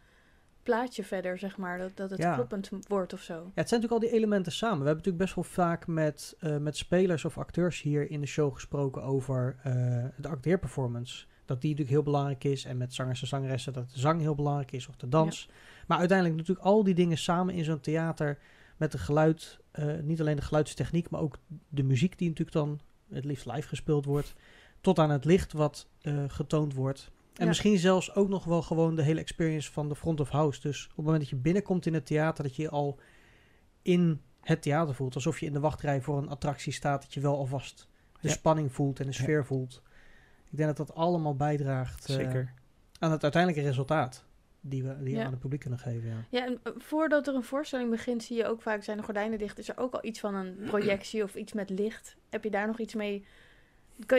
[0.66, 2.34] plaatje verder, zeg maar, dat, dat het Ja.
[2.34, 3.34] kloppend wordt of zo.
[3.34, 4.80] Ja, het zijn natuurlijk al die elementen samen.
[4.80, 8.28] We hebben natuurlijk best wel vaak met, eh, met spelers of acteurs hier in de
[8.28, 9.74] show gesproken over eh,
[10.18, 11.26] de acteerperformance.
[11.46, 12.66] Dat die natuurlijk heel belangrijk is.
[12.66, 15.50] En met zangers en zangeressen dat de zang heel belangrijk is of de dans.
[15.88, 18.38] Maar uiteindelijk natuurlijk al die dingen samen in zo'n theater
[18.78, 19.60] met de geluid.
[19.72, 21.38] eh, niet alleen de geluidstechniek, maar ook
[21.70, 24.34] de muziek die natuurlijk dan het liefst live gespeeld wordt.
[24.82, 27.12] Tot aan het licht wat eh, getoond wordt.
[27.36, 27.46] En Ja.
[27.48, 30.62] misschien zelfs ook nog wel gewoon de hele experience van de front of house.
[30.62, 33.00] Dus op het moment dat je binnenkomt in het theater, dat je je al
[33.82, 35.16] in het theater voelt.
[35.16, 37.88] Alsof je in de wachtrij voor een attractie staat, dat je wel alvast
[38.22, 38.34] de Ja.
[38.34, 39.22] spanning voelt en de Ja.
[39.22, 39.82] sfeer voelt.
[40.52, 42.54] Ik denk dat dat allemaal bijdraagt eh, Zeker.
[43.00, 44.26] aan het uiteindelijke resultaat
[44.62, 45.24] die we, die Ja.
[45.26, 46.10] aan het publiek kunnen geven.
[46.10, 46.16] Ja.
[46.30, 49.38] Ja, en eh, voordat er een voorstelling begint, zie je ook vaak zijn de gordijnen
[49.40, 49.60] dicht.
[49.60, 52.16] Is er ook al iets van een projectie of iets met licht?
[52.30, 53.26] Heb je daar nog iets mee?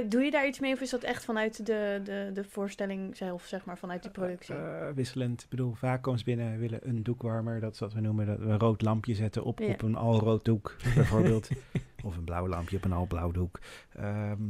[0.09, 3.45] Doe je daar iets mee of is dat echt vanuit de, de, de voorstelling zelf,
[3.45, 4.55] zeg maar, vanuit die productie?
[4.55, 5.43] Eh, wisselend.
[5.43, 7.61] Ik bedoel, vaak ze binnen, willen een doekwarmer.
[7.61, 9.67] Dat is wat we noemen, dat we een rood lampje zetten op, Ja.
[9.73, 11.49] op een al rood doek, bijvoorbeeld.
[12.05, 13.61] of een blauw lampje op een al blauw doek.
[13.93, 14.43] Ehm,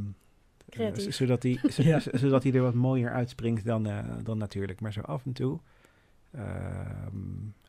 [0.69, 1.99] eh, z- zodat hij z- Ja.
[1.99, 4.81] z- zodat hij er wat mooier uitspringt dan, eh, dan natuurlijk.
[4.81, 5.59] Maar zo af en toe
[6.31, 7.17] ehm,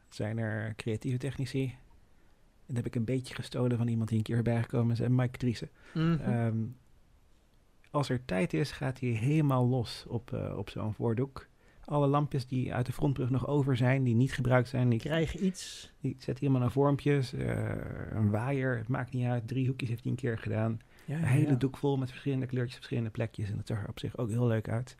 [0.09, 1.65] zijn er creatieve technici.
[1.65, 5.01] En dat heb ik een beetje gestolen van iemand die een keer bij gekomen is.
[5.01, 5.69] En Mike Driessen.
[5.95, 6.57] Ehm,
[7.91, 11.47] als er tijd is, gaat hij helemaal los op, eh, op zo'n voordoek.
[11.85, 15.33] Alle lampjes die uit de frontbrug nog over zijn, die niet gebruikt zijn, die, Krijg
[15.33, 15.93] je iets.
[16.01, 17.33] die zet helemaal naar vormpjes.
[17.33, 17.67] eh,
[18.11, 19.49] een waaier, het maakt niet uit.
[19.49, 20.81] Drie hoekjes heeft hij een keer gedaan.
[21.05, 23.51] Ja, Een hele doek vol met verschillende kleurtjes, verschillende plekjes.
[23.51, 24.97] En dat zag er op zich ook heel leuk uit.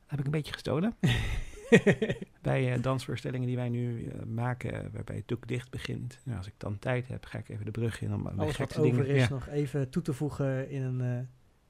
[0.00, 0.94] Dat heb ik een beetje gestolen.
[2.42, 6.18] Bij eh, dansvoorstellingen die wij nu maken, waarbij het doek dicht begint.
[6.24, 8.56] Nou, als ik dan tijd heb, ga ik even de brug in om de Alles
[8.56, 9.06] wat over dingen...
[9.14, 9.28] is Ja.
[9.28, 11.28] nog even toe te voegen in een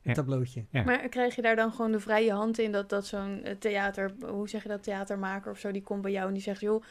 [0.08, 0.14] Ja.
[0.14, 0.64] tableautje.
[0.70, 0.82] Ja.
[0.82, 4.12] Maar krijg je daar dan gewoon de vrije hand in dat, dat zo'n eh, theater,
[4.26, 6.82] hoe zeg je dat, theatermaker of zo, die komt bij jou en die zegt, joh,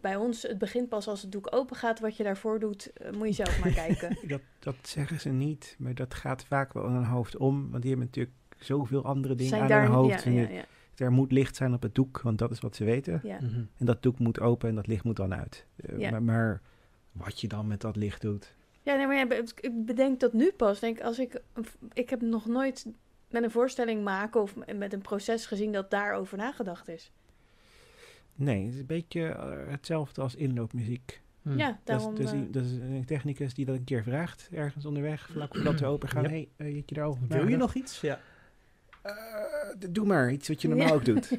[0.00, 3.12] bij ons, het begint pas als het doek open gaat, wat je daarvoor doet, eh,
[3.12, 4.16] moet je zelf maar kijken.
[4.28, 7.70] Dat, dat zeggen ze niet, maar dat gaat vaak wel in hun hoofd om.
[7.70, 10.22] Want die hebben natuurlijk zoveel andere dingen Zijn aan daar, hun hoofd.
[10.22, 10.64] ja, En ja, je- ja,
[10.96, 13.20] Er moet licht zijn op het doek, want dat is wat ze weten.
[13.22, 13.38] ja.
[13.78, 15.66] En dat doek moet open en dat licht moet dan uit.
[15.76, 16.10] Eh, Ja.
[16.10, 16.60] maar, maar
[17.12, 18.54] wat je dan met dat licht doet.
[18.84, 20.80] Ja, nee, maar ja, ik bedenk dat nu pas.
[20.80, 21.40] Denk, als ik,
[21.92, 22.86] ik heb nog nooit
[23.30, 27.12] met een voorstelling maken of met een proces gezien dat daarover nagedacht is.
[28.34, 31.22] Nee, het is een beetje eh, hetzelfde als inloopmuziek.
[31.42, 31.58] Mhm.
[31.58, 32.14] Ja, daarom...
[32.14, 34.84] dat, is, dat, eh, is, dat is een technicus die dat een keer vraagt, ergens
[34.84, 36.22] onderweg, vlak voordat we open gaan.
[36.22, 36.28] Ja.
[36.28, 38.00] hey, eh, had je daarover Wil je nog iets?
[38.00, 38.20] Ja.
[39.02, 39.14] Eh,
[39.90, 40.94] doe maar, iets wat je normaal Ja.
[40.94, 41.28] ook doet.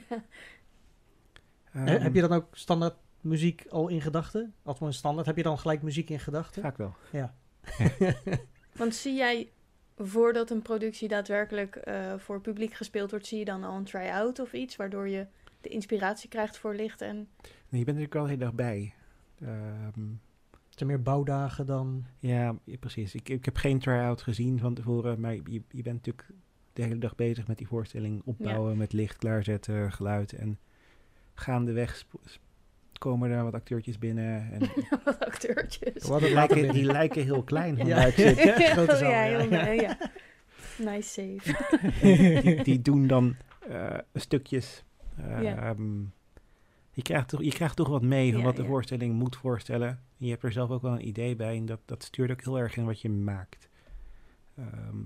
[1.72, 4.54] He- heb je dan ook standaard muziek al in gedachten?
[4.64, 5.26] Althans standaard.
[5.28, 6.62] Heb je dan gelijk muziek in gedachten?
[6.62, 6.96] Vaak wel.
[8.76, 9.52] Want zie jij,
[9.98, 14.40] voordat een productie daadwerkelijk eh, voor publiek gespeeld wordt, zie je dan al een try-out
[14.40, 15.28] of iets, waardoor je
[15.62, 17.16] de inspiratie krijgt voor licht en...
[17.70, 18.94] Nee, je bent er natuurlijk wel de hele dag bij.
[19.40, 20.10] Ehm,
[20.52, 22.06] Het zijn meer bouwdagen dan...
[22.20, 23.16] Ja, ja, precies.
[23.16, 26.28] Ik, ik heb geen try-out gezien van tevoren, maar je, je bent natuurlijk
[26.74, 30.34] de hele dag bezig met die voorstelling opbouwen, met licht klaarzetten, geluid.
[30.34, 30.60] En
[31.34, 32.40] gaandeweg sp-
[32.98, 34.52] komen er wat acteurtjes binnen.
[34.52, 34.60] En
[35.06, 36.04] Wat acteurtjes.
[36.04, 38.06] Wat die, lijken, die lijken heel klein Ja.
[38.16, 39.94] Ja, grote zaal, ja, heel.
[40.92, 42.42] Nice save.
[42.42, 43.36] die, die doen dan
[43.70, 44.84] eh, stukjes.
[45.18, 46.00] eh, ehm,
[46.92, 48.68] je, krijgt toch, je krijgt toch wat mee van Ja, wat de ja.
[48.68, 49.88] voorstelling moet voorstellen.
[49.90, 52.44] En je hebt er zelf ook wel een idee bij en dat, dat stuurt ook
[52.44, 53.70] heel erg in wat je maakt.
[54.58, 54.98] Ehm,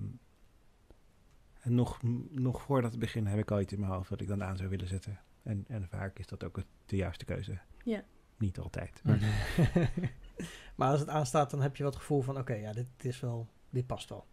[1.62, 2.00] en nog,
[2.30, 4.58] nog voordat het begin heb ik al iets in mijn hoofd wat ik dan aan
[4.58, 5.20] zou willen zetten.
[5.44, 7.58] En, en vaak is dat ook het- de juiste keuze.
[7.84, 8.04] Ja.
[8.38, 9.02] Niet altijd.
[9.04, 9.20] Maar
[10.76, 12.38] maar als het aanstaat, dan heb je wat gevoel van...
[12.38, 13.48] Oké, ja, dit is wel...
[13.70, 14.26] Dit past wel.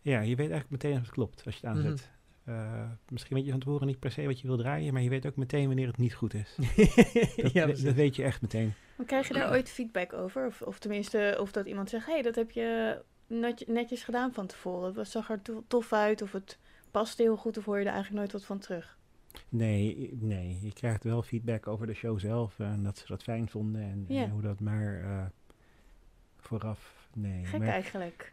[0.00, 2.10] ja, je weet eigenlijk meteen of het klopt als je het aanzet.
[2.44, 2.54] Mhm.
[2.56, 5.08] Eh, misschien weet je van tevoren niet per se wat je wil draaien, maar je
[5.08, 6.56] weet ook meteen wanneer het niet goed is.
[7.42, 8.72] Dat, ja, dat weet je echt meteen.
[8.96, 10.46] Maar krijg je daar ooit feedback over?
[10.46, 14.32] Of, of tenminste, of dat iemand zegt, hé, hey, dat heb je net- netjes gedaan
[14.32, 14.94] van tevoren.
[14.98, 16.58] Het zag er to- tof uit, of het
[16.90, 18.98] paste heel goed, of hoor je er eigenlijk nooit wat van terug?
[19.48, 23.22] Nee, nee, je krijgt wel feedback over de show zelf eh, en dat ze dat
[23.22, 25.24] fijn vonden en, hoe dat maar eh,
[26.36, 27.08] vooraf.
[27.14, 28.32] Nee, Gek maar eigenlijk.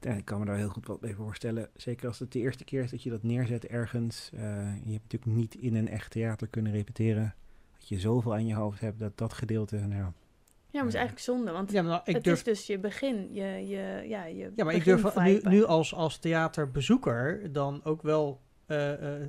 [0.00, 1.68] ja, ik kan me daar heel goed wat bij voorstellen.
[1.74, 4.30] Zeker als het de eerste keer is dat je dat neerzet ergens.
[4.34, 4.40] eh,
[4.84, 7.34] je hebt natuurlijk niet in een echt theater kunnen repeteren.
[7.78, 10.02] Dat je zoveel aan je hoofd hebt dat dat gedeelte, nou, Ja,
[10.72, 12.78] maar het is eigenlijk zonde, want Ja, maar nou, ik het durf is dus je
[12.78, 17.80] begin, je, je, ja, je Ja, maar ik durf nu, nu als, als theaterbezoeker dan
[17.84, 19.26] ook wel eh, eh,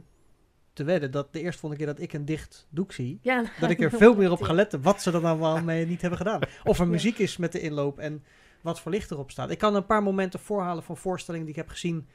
[0.73, 3.79] te wedden dat de eerstvolgende keer dat ik een dicht doek zie, Ja, dat ik
[3.81, 6.39] er veel meer op ga letten wat ze er dan wel mee niet hebben gedaan.
[6.63, 6.91] Of er Ja.
[6.91, 8.23] muziek is met de inloop en
[8.61, 9.49] wat voor licht erop staat.
[9.49, 12.07] Ik kan een paar momenten voorhalen van voorstellingen die ik heb gezien.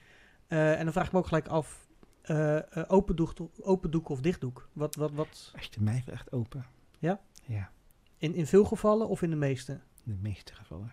[0.46, 1.88] eh, en dan vraag ik me ook gelijk af,
[2.22, 4.68] eh, eh, open, doek, open doek of dichtdoek?
[4.72, 6.66] Wat, wat, wat, als je mij vraagt open.
[6.98, 7.20] Ja?
[7.44, 7.70] Ja,
[8.18, 9.72] in, in veel gevallen of in de meeste?
[10.04, 10.92] in de meeste gevallen.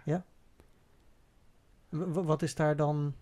[1.90, 3.16] W- wat is daar dan...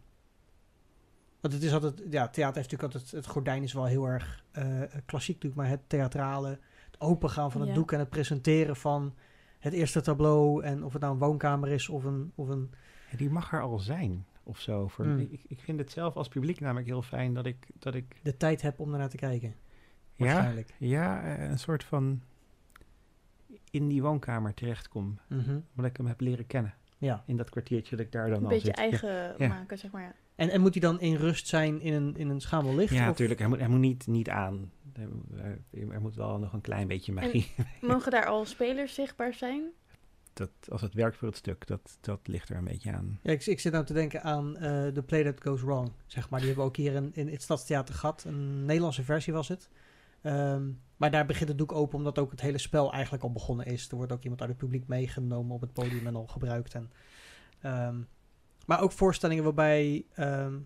[1.42, 1.94] Want het is altijd...
[2.10, 3.12] Ja, theater heeft natuurlijk altijd...
[3.12, 4.66] Het gordijn is wel heel erg eh,
[5.06, 6.50] klassiek natuurlijk, maar het theatrale...
[6.86, 7.76] Het opengaan van het Ja.
[7.76, 9.16] doek en het presenteren van
[9.60, 10.64] het eerste tableau...
[10.64, 12.32] en of het nou een woonkamer is of een...
[12.36, 12.72] Of een
[13.12, 14.88] Ja, die mag er al zijn of zo.
[14.88, 15.20] Voor, Mm.
[15.20, 18.38] ik, ik vind het zelf als publiek namelijk heel fijn dat ik, dat ik de
[18.38, 19.56] tijd heb om ernaar te kijken.
[20.16, 20.74] ja, Waarschijnlijk.
[20.80, 22.22] Ja, eh, een soort van
[23.72, 25.20] in die woonkamer terechtkom.
[25.28, 25.60] Mhm.
[25.76, 26.74] Omdat ik hem heb leren kennen.
[26.98, 27.24] Ja.
[27.26, 28.76] In dat kwartiertje dat ik daar dan Een al beetje zit.
[28.78, 28.82] Ja.
[28.82, 29.48] eigen Ja.
[29.48, 30.16] maken, zeg maar.
[30.36, 32.94] En, en moet hij dan in rust zijn in een, in een schamel licht?
[32.94, 33.40] Ja, natuurlijk.
[33.40, 34.72] Hij moet, hij moet niet, niet aan.
[34.94, 35.08] Er,
[35.72, 37.52] er- er moet wel nog een klein beetje magie.
[37.82, 39.64] Mogen daar al spelers zichtbaar zijn?
[40.34, 43.20] Dat, als het werkt voor het stuk, dat, dat ligt er een beetje aan.
[43.24, 46.30] Ja, ik, ik zit nou te denken aan eh The Play That Goes Wrong, zeg
[46.30, 46.40] maar.
[46.40, 48.24] Die hebben we ook hier in, in het Stadstheater gehad.
[48.24, 49.70] Een Nederlandse versie was het.
[50.22, 53.66] Ehm, maar daar begint het doek open omdat ook het hele spel eigenlijk al begonnen
[53.66, 53.90] is.
[53.90, 56.74] Er wordt ook iemand uit het publiek meegenomen op het podium en al gebruikt.
[56.74, 56.92] En,
[57.62, 57.96] ehm,
[58.66, 60.06] maar ook voorstellingen waarbij...
[60.14, 60.60] ehm,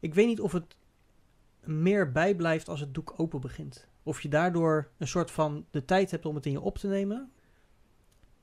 [0.00, 0.76] ik weet niet of het
[1.64, 3.88] meer bijblijft als het doek open begint.
[4.02, 6.88] Of je daardoor een soort van de tijd hebt om het in je op te
[6.88, 7.32] nemen...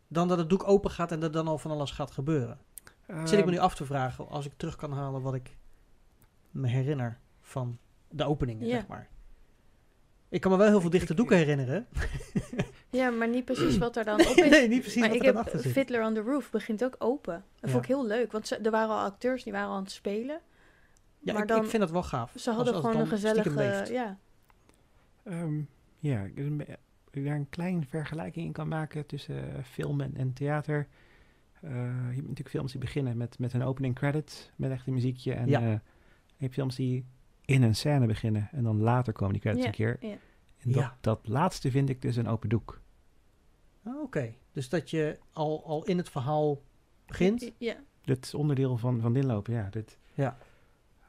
[0.08, 2.60] dan dat het doek open gaat en er dan al van alles gaat gebeuren.
[3.08, 5.58] Zit ik me nu Ehm, af te vragen als ik terug kan halen wat ik
[6.52, 9.10] me herinner van de openingen, zeg maar.
[10.30, 11.88] Ik kan me wel heel veel dichte doeken herinneren.
[12.94, 14.50] Ja, maar niet precies wat er dan op is.
[14.50, 15.72] nee, niet precies maar wat ik er dan heb achter zit.
[15.72, 17.34] Fiddler on the Roof begint ook open.
[17.34, 17.70] Dat Ja.
[17.70, 19.92] vond ik heel leuk, want ze, er waren al acteurs die waren al aan het
[19.92, 20.40] spelen.
[21.20, 22.34] Ja, maar ik, dan- ik vind dat wel gaaf.
[22.36, 23.50] Ze hadden als gewoon een gezellige...
[23.54, 23.90] leeft.
[23.90, 24.18] Ja,
[25.24, 25.62] Ehm,
[26.00, 30.88] ja, ik daar een kleine vergelijking in kan maken tussen eh, film en, en theater.
[31.62, 31.78] Eh, je
[32.16, 35.34] hebt natuurlijk films die beginnen met, met een opening credit, met echt een muziekje.
[35.34, 35.60] En Ja.
[35.62, 35.68] eh,
[36.36, 37.06] je hebt films die
[37.46, 40.10] in een scène beginnen en dan later komen die credits Ja, een keer.
[40.10, 40.16] ja.
[40.58, 40.98] En dat, Ja.
[41.02, 42.82] dat laatste vind ik dus een open doek.
[43.84, 46.62] Ah, Oké, dus dat je al, al in het verhaal
[47.06, 47.52] begint.
[47.58, 49.68] Ja, Dat is onderdeel van, van inlopen, ja.
[49.70, 50.38] Dit, Ja.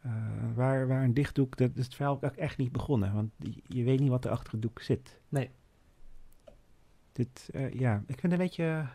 [0.03, 0.13] Eh,
[0.55, 3.15] waar, waar een dichtdoek, dat is het verhaal ook echt niet begonnen.
[3.15, 3.31] Want
[3.67, 5.21] je, weet niet wat er achter het doek zit.
[5.29, 5.51] Nee.
[7.13, 8.87] Dit, eh, ja, ik vind een beetje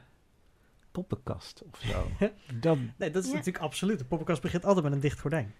[0.92, 2.08] poppenkast of zo.
[2.60, 3.36] dat, Nee, dat is Ja.
[3.36, 4.00] natuurlijk absoluut.
[4.00, 5.54] De poppenkast begint altijd met een dicht gordijn.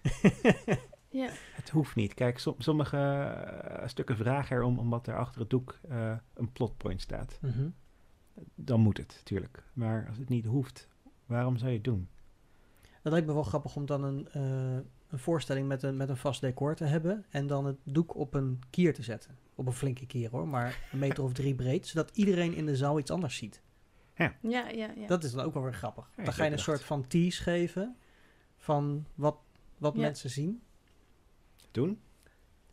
[1.08, 1.28] ja.
[1.52, 2.14] het hoeft niet.
[2.14, 7.00] Kijk, som- sommige eh, stukken vragen erom omdat er achter het doek eh, een plotpoint
[7.00, 7.38] staat.
[7.42, 7.68] Mhm.
[8.54, 9.62] Dan moet het, natuurlijk.
[9.72, 10.88] Maar als het niet hoeft,
[11.26, 12.08] waarom zou je het doen?
[13.02, 14.74] Dat lijkt me wel grappig om dan een, eh,
[15.08, 17.24] een voorstelling met een, met een vast decor te hebben.
[17.30, 19.38] En dan het doek op een kier te zetten.
[19.54, 21.86] Op een flinke kier hoor, maar een meter of drie breed.
[21.86, 23.62] Zodat iedereen in de zaal iets anders ziet.
[24.14, 25.06] Ja, ja, ja.
[25.06, 26.10] Dat is dan ook wel weer grappig.
[26.16, 27.96] Ja, dan ga je een soort van tease geven
[28.56, 29.36] van wat,
[29.78, 30.00] wat Ja.
[30.00, 30.62] mensen zien.
[31.70, 32.00] Doen?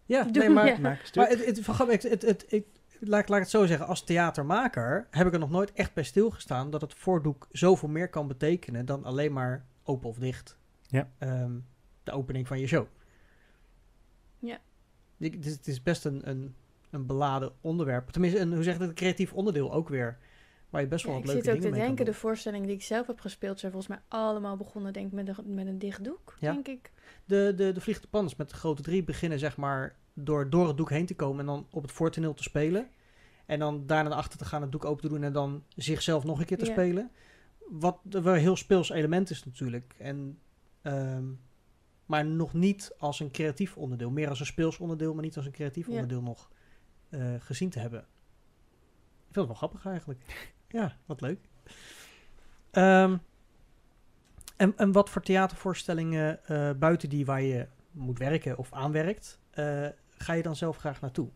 [0.06, 0.80] Ja, Doen, nee, maar, ja.
[0.80, 2.68] Maar het, het, het, het, het, ik-
[3.00, 3.88] laat, ik- laat ik het zo zeggen.
[3.88, 8.10] Als theatermaker heb ik er nog nooit echt bij stilgestaan dat het voordoek zoveel meer
[8.10, 10.58] kan betekenen dan alleen maar open of dicht.
[10.88, 11.10] Ja.
[11.18, 11.52] Ehm,
[12.04, 12.86] de opening van je show.
[14.40, 14.60] Ja.
[15.18, 16.56] Ik- Het is, het is best een, een,
[16.90, 18.10] een beladen onderwerp.
[18.10, 20.18] Tenminste, een, hoe zeg je dat, een creatief onderdeel ook weer.
[20.70, 22.68] Waar je best wel Ja, wat ik leuke zit ook te mee denken, de voorstellingen
[22.68, 25.68] die ik zelf heb gespeeld zijn volgens mij allemaal begonnen denk ik met een, met
[25.68, 26.52] een dicht doek, Ja.
[26.52, 26.92] denk ik.
[27.26, 30.90] De, de, de Vliegende met de grote drie beginnen zeg maar door, door het doek
[30.90, 32.90] heen te komen en dan op het voortoneel te spelen.
[33.46, 36.24] En dan daarna naar achter te gaan, het doek open te doen en dan zichzelf
[36.24, 37.12] nog een keer te spelen.
[37.70, 39.96] Wat een heel speels element is natuurlijk.
[39.98, 40.40] En,
[40.82, 41.26] ehm,
[42.06, 44.10] maar nog niet als een creatief onderdeel.
[44.10, 46.50] Meer als een speels onderdeel, maar niet als een creatief onderdeel nog
[47.10, 48.00] eh, gezien te hebben.
[48.00, 50.22] Ik vind het wel grappig eigenlijk.
[50.68, 51.40] ja, wat leuk.
[52.72, 53.18] Ehm,
[54.56, 59.88] en, en wat voor theatervoorstellingen eh, buiten die waar je moet werken of aanwerkt, eh,
[60.18, 61.30] ga je dan zelf graag naartoe?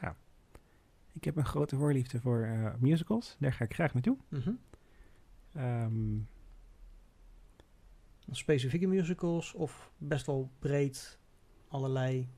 [0.00, 0.16] Ja.
[1.12, 3.36] Ik heb een grote voorliefde voor eh, musicals.
[3.38, 4.16] Daar ga ik graag naartoe.
[4.28, 4.52] Mhm.
[5.54, 6.18] Ehm,
[8.30, 11.18] Specifieke musicals of best wel breed
[11.68, 12.28] allerlei,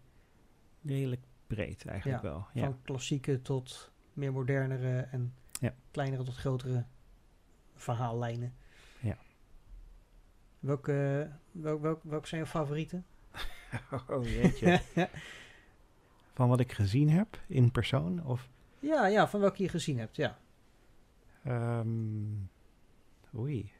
[0.84, 2.46] redelijk breed eigenlijk Ja, wel.
[2.54, 2.64] Ja.
[2.64, 5.74] van klassieke tot meer modernere en Ja.
[5.90, 6.84] kleinere tot grotere
[7.74, 8.54] verhaallijnen.
[9.00, 9.16] Ja.
[10.60, 13.06] Welke, welk, welk, welke zijn je favorieten?
[14.08, 14.80] Oh jeetje.
[16.34, 18.24] Van wat ik gezien heb in persoon?
[18.24, 18.48] Of,
[18.80, 20.38] ja, ja, van welke je gezien hebt, ja.
[21.44, 21.88] ehm,
[23.36, 23.72] oei.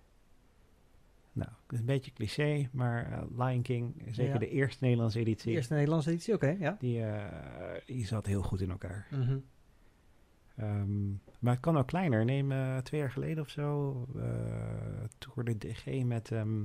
[1.33, 4.39] Nou, het is een beetje cliché, maar eh, Lion King, zeker Ja.
[4.39, 6.77] de eerste Nederlandse De editie, eerste Nederlandse editie, oké, ja.
[6.79, 9.07] die, eh, die zat heel goed in elkaar.
[9.11, 9.39] Mhm.
[10.57, 12.25] Ehm, maar het kan ook kleiner.
[12.25, 14.23] Neem eh, twee jaar geleden of zo, eh
[15.19, 16.65] Tour de DG met ehm,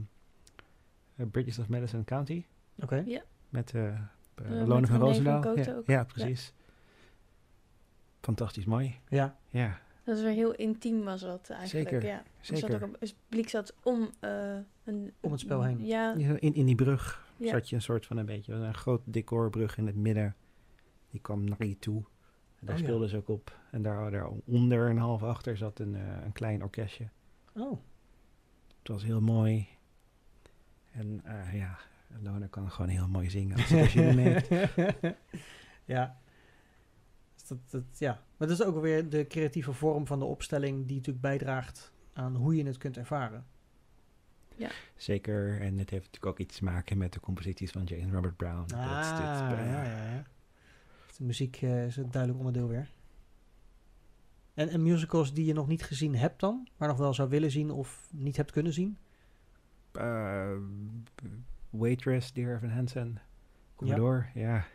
[1.16, 2.46] eh, Bridges of Madison County.
[2.80, 3.06] Oké.
[3.50, 5.00] Met eh uh, met Lone van René van
[5.44, 5.84] Roosendaal.
[5.86, 6.54] Ja, precies.
[8.22, 8.96] Fantastisch mooi.
[9.10, 11.90] Ja, Ja, Dat is weer heel intiem was dat eigenlijk.
[11.90, 12.18] Zeker, Ja.
[12.18, 12.70] Er zeker.
[12.72, 15.86] Zat ook een, het publiek zat om, eh, een, Om het spel heen.
[15.86, 17.50] Ja, in, in die brug Ja.
[17.50, 20.36] zat je een soort van een beetje een groot decorbrug in het midden.
[21.10, 22.04] Die kwam naar je toe.
[22.60, 22.88] En daar Oh, ja.
[22.88, 23.58] speelden ze ook op.
[23.72, 27.08] En daar, daaronder en half achter zat een, eh, een klein orkestje.
[27.54, 27.80] oh.
[28.80, 29.68] Het was heel mooi.
[30.92, 31.78] En eh, ja,
[32.22, 34.48] Lona kan gewoon heel mooi zingen als, als je heeft.
[35.86, 36.18] ja.
[37.48, 38.24] dat, dat, ja.
[38.38, 42.36] Maar dat is ook weer de creatieve vorm van de opstelling die natuurlijk bijdraagt aan
[42.36, 43.46] hoe je het kunt ervaren.
[44.96, 48.38] Zeker, en het heeft natuurlijk ook iets te maken met de composities van James Robert
[48.38, 48.68] Brown.
[48.68, 50.24] dat, Ah, dit, ja, ja, ja.
[51.18, 52.92] De muziek eh, is een duidelijk onderdeel weer.
[54.54, 57.52] En, en musicals die je nog niet gezien hebt dan, maar nog wel zou willen
[57.52, 58.98] zien of niet hebt kunnen zien?
[59.92, 60.58] eh,
[61.70, 63.22] Waitress, Dear Evan Hansen,
[63.76, 64.66] Commodore, ja.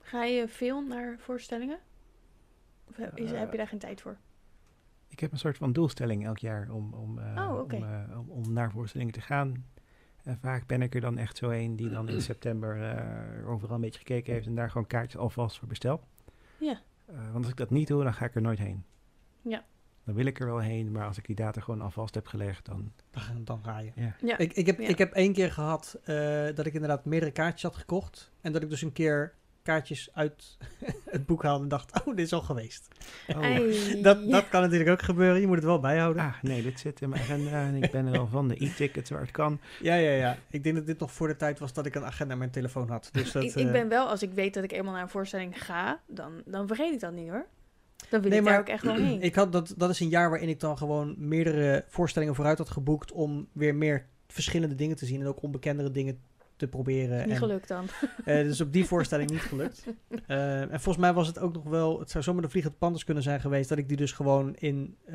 [0.00, 1.78] Ga je veel naar voorstellingen?
[2.88, 4.16] Of heb, is, Eh, heb je daar geen tijd voor?
[5.08, 8.30] Ik heb een soort van doelstelling elk jaar om, om, eh, Oh, om, eh, om,
[8.30, 9.64] om naar voorstellingen te gaan.
[10.22, 13.74] En vaak ben ik er dan echt zo een die dan in september eh, overal
[13.74, 16.00] een beetje gekeken heeft en daar gewoon kaartjes alvast voor bestel.
[16.58, 16.80] Ja.
[17.06, 18.84] Eh, want als ik dat niet doe, dan ga ik er nooit heen.
[19.42, 19.64] Ja.
[20.06, 22.64] Dan wil ik er wel heen, maar als ik die data gewoon alvast heb gelegd,
[22.66, 22.92] dan...
[23.10, 23.92] Dan, dan ga je.
[23.94, 24.16] Ja.
[24.20, 24.38] Ja.
[24.38, 24.88] Ik, ik, heb, Ja.
[24.88, 28.30] ik heb één keer gehad eh, dat ik inderdaad meerdere kaartjes had gekocht.
[28.40, 30.56] En dat ik dus een keer kaartjes uit
[31.04, 32.88] het boek haalde en dacht, oh, dit is al geweest.
[33.28, 34.02] Oh.
[34.02, 36.22] Dat, dat kan natuurlijk ook gebeuren, je moet het wel bijhouden.
[36.22, 38.48] ah, nee, dit zit in mijn agenda en ik ben er wel van.
[38.48, 39.60] De e-tickets waar het kan.
[39.80, 40.36] Ja, ja, ja.
[40.50, 42.50] Ik denk dat dit nog voor de tijd was dat ik een agenda in mijn
[42.50, 43.08] telefoon had.
[43.12, 45.08] Dus dat, ik, ik eh, ben wel, als ik weet dat ik eenmaal naar een
[45.08, 47.46] voorstelling ga, dan, dan vergeet ik dat niet hoor.
[48.10, 49.22] Dan wil Nee, ik maar daar ook echt wel heen.
[49.22, 52.70] Ik had dat, dat is een jaar waarin ik dan gewoon meerdere voorstellingen vooruit had
[52.70, 56.20] geboekt om weer meer verschillende dingen te zien en ook onbekendere dingen
[56.56, 57.18] te proberen.
[57.22, 57.86] Niet en, gelukt dan.
[58.24, 59.84] eh, dus op die voorstelling niet gelukt.
[60.26, 63.04] Eh, en volgens mij was het ook nog wel, het zou zomaar de Vliegende Pandas
[63.04, 65.14] kunnen zijn geweest, dat ik die dus gewoon in eh,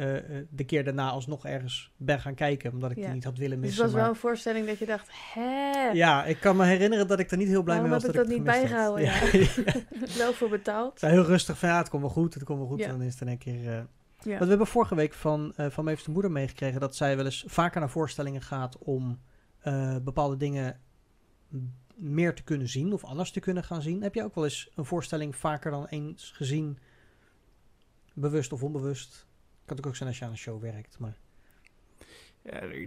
[0.49, 3.03] de keer daarna alsnog ergens ben gaan kijken, omdat ik Ja.
[3.05, 3.83] die niet had willen Dus het missen.
[3.95, 7.31] was wel een voorstelling dat je dacht, hè, Ja, ik kan me herinneren dat ik
[7.31, 10.17] er niet heel blij Waarom mee was heb dat ik dat het niet bijgehouden, Ja.
[10.23, 11.01] wel voor betaald.
[11.01, 12.79] Het heel rustig van ja, het komt wel goed, het komt wel goed.
[12.79, 12.85] Ja.
[12.85, 13.87] En dan is het in één keer...
[14.23, 17.79] Want we hebben vorige week van, van Meef's moeder meegekregen dat zij wel eens vaker
[17.79, 19.19] naar voorstellingen gaat om
[20.03, 20.79] bepaalde dingen
[21.95, 24.01] meer te kunnen zien of anders te kunnen gaan zien.
[24.01, 26.77] Heb jij ook wel eens een voorstelling vaker dan eens gezien,
[28.13, 29.25] bewust of onbewust?
[29.65, 31.17] Kan het ook zijn als je aan een show werkt, maar...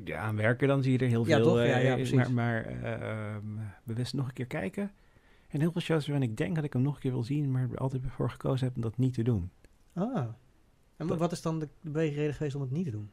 [0.04, 1.44] Ja, aan werken dan zie je er heel Ja, veel.
[1.44, 1.56] toch?
[1.56, 2.14] Ja, eh, ja, precies.
[2.14, 3.44] maar maar eh, ehm,
[3.84, 4.92] bewust nog een keer kijken.
[5.48, 7.50] En heel veel shows waarin ik denk dat ik hem nog een keer wil zien,
[7.50, 9.50] maar er altijd voor gekozen heb om dat niet te doen.
[9.92, 10.16] Ah.
[10.96, 13.10] En Dat- wat is dan de, de beweegreden geweest om het niet te doen?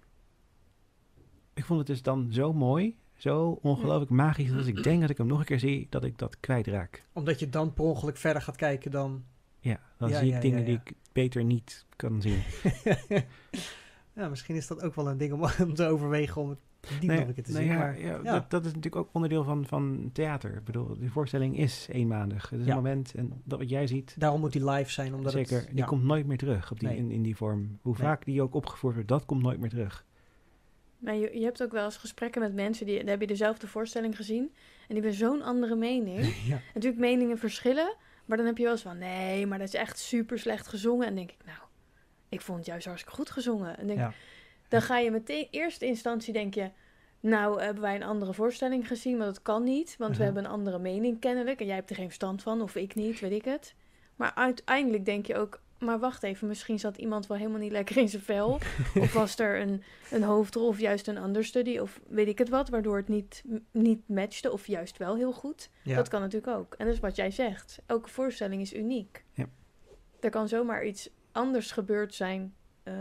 [1.53, 5.09] Ik vond het dus dan zo mooi, zo ongelooflijk magisch, dat als ik denk dat
[5.09, 7.03] ik hem nog een keer zie, dat ik dat kwijtraak.
[7.13, 9.23] Omdat je dan per ongeluk verder gaat kijken dan...
[9.59, 12.41] Ja, dan Ja, zie ik dingen ja, die ik beter niet kan zien.
[14.15, 17.01] ja, misschien is dat ook wel een ding om, om te overwegen om het niet
[17.01, 17.71] Nee, nog een keer te nee, zien.
[17.71, 18.23] ja, maar.
[18.23, 20.55] Dat, dat is natuurlijk ook onderdeel van, van theater.
[20.55, 22.49] Ik bedoel, die voorstelling is eenmalig.
[22.49, 25.31] Het is een moment en dat wat jij ziet, Daarom moet die live zijn, omdat
[25.31, 25.69] zeker, het...
[25.75, 26.97] die komt nooit meer terug op die, Nee.
[26.97, 27.79] in, in die vorm.
[27.81, 30.05] Hoe vaak die ook opgevoerd wordt, dat komt nooit meer terug.
[31.01, 33.67] Maar je, je hebt ook wel eens gesprekken met mensen die dan heb je dezelfde
[33.67, 36.35] voorstelling gezien en die hebben zo'n andere mening.
[36.47, 36.59] ja.
[36.73, 39.99] Natuurlijk meningen verschillen, maar dan heb je wel eens van nee, maar dat is echt
[39.99, 41.07] super slecht gezongen.
[41.07, 41.57] En dan denk ik, nou,
[42.29, 43.77] ik vond het juist hartstikke goed gezongen.
[43.77, 44.13] En denk, Ja.
[44.67, 46.69] dan ga je meteen, eerste instantie denk je,
[47.19, 50.23] nou hebben wij een andere voorstelling gezien, maar dat kan niet, want we Mhm.
[50.25, 53.19] hebben een andere mening kennelijk en jij hebt er geen verstand van of ik niet,
[53.19, 53.75] weet ik het.
[54.15, 57.97] Maar uiteindelijk denk je ook, maar wacht even, misschien zat iemand wel helemaal niet lekker
[57.97, 58.59] in zijn vel.
[58.99, 62.69] of was er een, een hoofdrol of juist een understudy of weet ik het wat,
[62.69, 65.69] waardoor het niet, niet matchte of juist wel heel goed.
[65.83, 65.95] Ja.
[65.95, 66.73] Dat kan natuurlijk ook.
[66.77, 67.81] En dat is wat jij zegt.
[67.85, 69.23] Elke voorstelling is uniek.
[69.33, 69.45] Ja.
[70.19, 72.93] Er kan zomaar iets anders gebeurd zijn eh,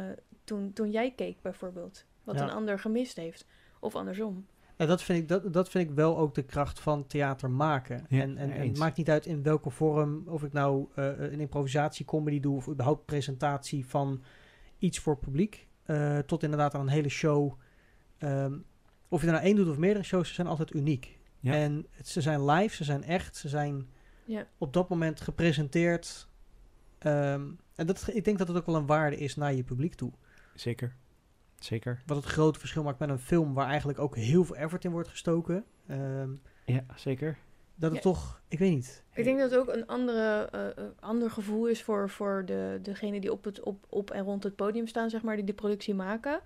[0.44, 2.04] toen, toen jij keek bijvoorbeeld.
[2.24, 2.42] Wat Ja.
[2.42, 3.46] een ander gemist heeft.
[3.80, 4.46] Of andersom.
[4.80, 8.06] Nou, dat, vind ik, dat, dat vind ik wel ook de kracht van theater maken.
[8.08, 11.04] Ja, en, en, en het maakt niet uit in welke vorm, of ik nou eh,
[11.18, 14.22] een improvisatiecomedy doe of überhaupt presentatie van
[14.78, 17.52] iets voor publiek, eh, tot inderdaad aan een hele show.
[18.18, 18.58] Ehm,
[19.08, 21.18] of je er nou één doet of meerdere shows, ze zijn altijd uniek.
[21.40, 21.52] Ja.
[21.52, 23.86] En het- ze zijn live, ze zijn echt, ze zijn
[24.24, 24.46] Ja.
[24.58, 26.28] op dat moment gepresenteerd.
[26.98, 29.94] Ehm, en dat, ik denk dat het ook wel een waarde is naar je publiek
[29.94, 30.12] toe.
[30.54, 30.96] Zeker.
[31.64, 32.02] Zeker.
[32.06, 34.90] Wat het grote verschil maakt met een film waar eigenlijk ook heel veel effort in
[34.90, 35.64] wordt gestoken.
[35.86, 36.30] Ehm,
[36.64, 37.36] Ja, zeker.
[37.74, 38.10] dat het Ja.
[38.10, 39.02] toch, ik weet niet.
[39.14, 42.78] Ik denk dat het ook een andere, eh, eh, ander gevoel is voor, voor de,
[42.82, 45.52] degene die op, het, op, op en rond het podium staan, zeg maar, die de
[45.52, 46.40] productie maken.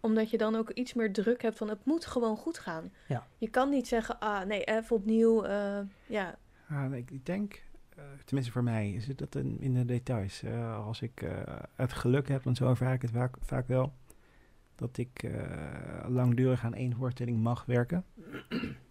[0.00, 2.92] Omdat je dan ook iets meer druk hebt van het moet gewoon goed gaan.
[3.08, 3.26] Ja.
[3.38, 5.44] Je kan niet zeggen, ah nee, even opnieuw.
[5.44, 6.38] eh, ja,
[6.68, 7.62] Ah, ik, ik denk,
[7.96, 10.42] eh, tenminste voor mij, is het dat in, in de details.
[10.42, 11.30] Eh, als ik eh,
[11.74, 13.92] het geluk heb, want zo ervaar ik het vaak, vaak wel,
[14.76, 18.04] dat ik eh, langdurig aan één voorstelling mag werken.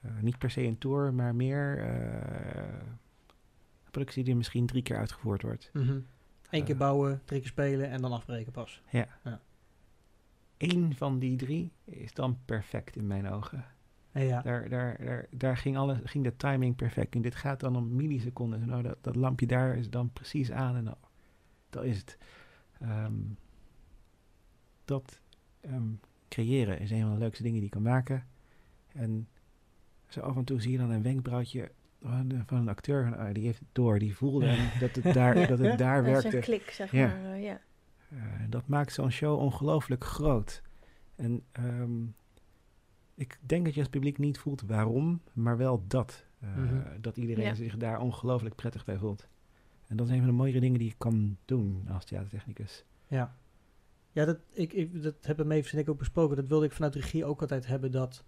[0.00, 2.62] Eh, niet per se een tour, maar meer eh,
[3.84, 5.70] een productie die misschien drie keer uitgevoerd wordt.
[6.50, 8.82] Eén keer bouwen, drie keer spelen en dan afbreken pas.
[8.90, 9.06] Ja.
[9.24, 9.40] Ja.
[10.56, 13.64] Eén van die drie is dan perfect in mijn ogen.
[14.12, 14.42] En ja.
[14.42, 17.14] Daar, daar, daar, daar ging, alles, ging de timing perfect.
[17.14, 18.66] En dit gaat dan om milliseconden.
[18.66, 20.96] Nou, dat, dat lampje daar is dan precies aan en dan,
[21.70, 22.18] dat is het.
[22.80, 23.14] Ehm,
[24.84, 25.19] dat
[25.60, 25.88] ehm,
[26.28, 28.26] creëren is een van de leukste dingen die je kan maken.
[28.92, 29.28] En
[30.08, 31.70] zo af en toe zie je dan een wenkbrauwtje
[32.02, 33.04] van, de- van een acteur.
[33.04, 35.46] van, ah, die heeft het door, die voelde dat het daar, Ja.
[35.46, 36.50] dat het daar Dat is een werkte.
[36.50, 37.06] klik, zeg Ja.
[37.06, 37.24] maar.
[37.32, 37.60] eh, ja.
[38.08, 40.62] Eh, dat maakt zo'n show ongelooflijk groot.
[41.16, 42.02] En ehm,
[43.14, 46.24] ik denk dat je als publiek niet voelt waarom, maar wel dat.
[46.40, 47.00] Eh, Mhm.
[47.00, 47.54] Dat iedereen Ja.
[47.54, 49.28] zich daar ongelooflijk prettig bij voelt.
[49.86, 52.84] En dat is een van de mooiere dingen die je kan doen als theatertechnicus.
[53.06, 53.34] Ja,
[54.12, 56.36] ja dat, ik, ik, dat hebben Mavis en ik ook besproken.
[56.36, 57.90] Dat wilde ik vanuit regie ook altijd hebben.
[57.90, 58.24] Dat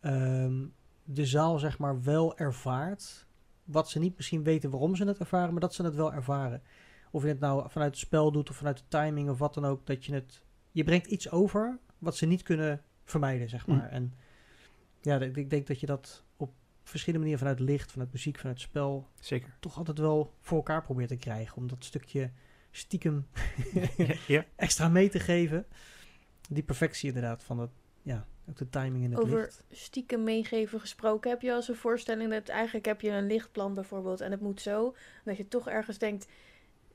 [0.00, 0.64] ehm,
[1.04, 3.26] de zaal zeg maar wel ervaart.
[3.64, 6.62] Wat ze niet misschien weten waarom ze het ervaren, maar dat ze het wel ervaren.
[7.10, 9.64] Of je het nou vanuit het spel doet of vanuit de timing of wat dan
[9.64, 9.86] ook.
[9.86, 10.42] Dat je het...
[10.70, 13.76] Je brengt iets over wat ze niet kunnen vermijden, zeg maar.
[13.76, 13.90] Mm.
[13.90, 14.14] En
[15.00, 16.52] ja, ik, ik denk dat je dat op
[16.82, 19.08] verschillende manieren vanuit licht, vanuit muziek, vanuit spel...
[19.20, 19.56] Zeker.
[19.60, 21.56] toch altijd wel voor elkaar probeert te krijgen.
[21.56, 22.30] Om dat stukje
[22.72, 23.26] stiekem
[23.96, 24.44] ja, ja.
[24.56, 25.66] extra mee te geven.
[26.48, 27.70] Die perfectie inderdaad van dat,
[28.02, 29.64] ja, ook de timing in het Over licht.
[29.70, 31.30] stiekem meegeven gesproken.
[31.30, 34.60] Heb je als een voorstelling dat eigenlijk heb je een lichtplan bijvoorbeeld en het moet
[34.60, 34.94] zo.
[35.24, 36.28] Dat je toch ergens denkt,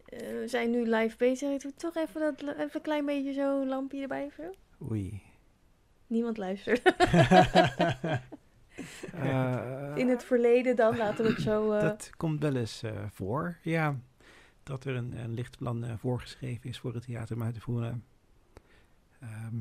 [0.06, 1.50] eh, we zijn nu live bezig.
[1.54, 4.54] Ik doe toch even, dat, even een klein beetje zo'n lampje erbij of zo.
[4.92, 5.22] Oei.
[6.08, 6.82] Niemand luistert.
[9.14, 11.72] Eh, In het verleden dan, laten we het zo...
[11.72, 14.00] eh, Dat komt wel eens eh, voor, ja.
[14.68, 18.04] Dat er een, een lichtplan eh, voorgeschreven is voor het theater om uit te voeren.
[19.20, 19.56] Ehm,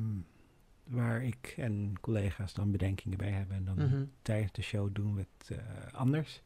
[0.83, 3.55] waar ik en collega's dan bedenkingen bij hebben.
[3.55, 4.03] En dan Mhm.
[4.21, 6.41] tijdens de show doen we het eh, anders.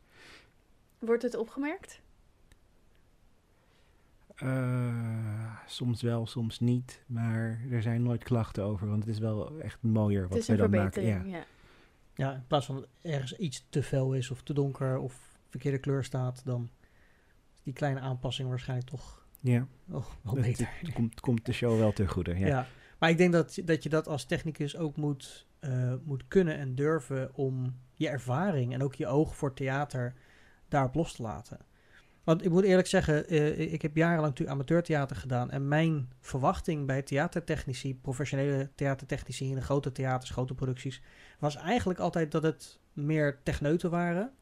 [0.99, 2.01] Wordt het opgemerkt?
[4.36, 7.01] Eh, soms wel, soms niet.
[7.05, 8.88] Maar er zijn nooit klachten over.
[8.88, 10.91] Want het is wel echt mooier wat een dan maken.
[10.93, 11.38] verbetering, Ja.
[11.38, 11.45] ja.
[12.16, 16.03] Ja, in plaats van ergens iets te fel is of te donker of verkeerde kleur
[16.03, 16.70] staat, dan
[17.64, 19.68] die kleine aanpassing waarschijnlijk toch ja.
[19.86, 20.70] wel, wel beter.
[20.80, 22.39] het komt, komt de show wel ten goede.
[22.39, 22.47] Ja.
[22.47, 22.68] Ja.
[22.99, 26.76] maar ik denk dat, dat je dat als technicus ook moet, eh, moet kunnen en
[26.76, 30.14] durven om je ervaring en ook je oog voor theater
[30.68, 31.59] daarop los te laten.
[32.24, 35.51] Want ik moet eerlijk zeggen, eh, ik heb jarenlang natuurlijk amateurtheater gedaan.
[35.51, 41.01] En mijn verwachting bij theatertechnici, professionele theatertechnici in de grote theaters, grote producties,
[41.39, 44.34] was eigenlijk altijd dat het meer techneuten waren.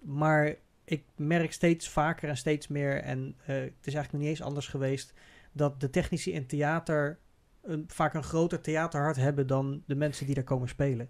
[0.00, 0.56] Maar
[0.86, 4.42] ik merk steeds vaker en steeds meer, en eh, het is eigenlijk nog niet eens
[4.42, 5.12] anders geweest,
[5.52, 7.18] dat de technici in theater
[7.62, 11.08] een, vaak een groter theaterhart hebben dan de mensen die daar komen spelen.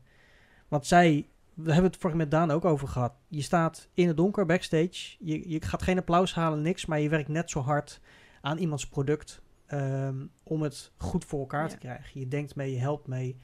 [0.68, 3.14] Want zij, we hebben het vorige met Daan ook over gehad.
[3.28, 7.08] Je staat in het donker backstage, je, je gaat geen applaus halen, niks, maar je
[7.08, 8.00] werkt net zo hard
[8.40, 11.68] aan iemands product ehm, om het goed voor elkaar Ja.
[11.68, 12.20] te krijgen.
[12.20, 13.36] Je denkt mee, je helpt mee.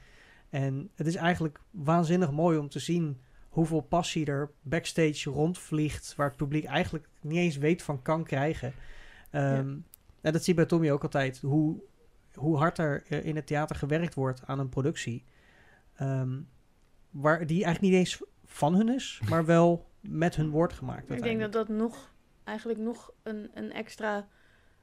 [0.51, 3.20] En het is eigenlijk waanzinnig mooi om te zien
[3.53, 8.73] hoeveel passie er backstage rondvliegt, waar het publiek eigenlijk niet eens weet van kan krijgen.
[9.31, 9.77] Ehm,
[10.21, 11.83] En dat zie je bij Tommy ook altijd, hoe,
[12.35, 15.25] hoe hard er eh, in het theater gewerkt wordt aan een productie.
[15.97, 16.41] ehm,
[17.11, 21.11] waar die eigenlijk niet eens van hun is, maar wel met hun woord gemaakt.
[21.11, 24.29] Ik denk dat dat nog, eigenlijk nog een, een extra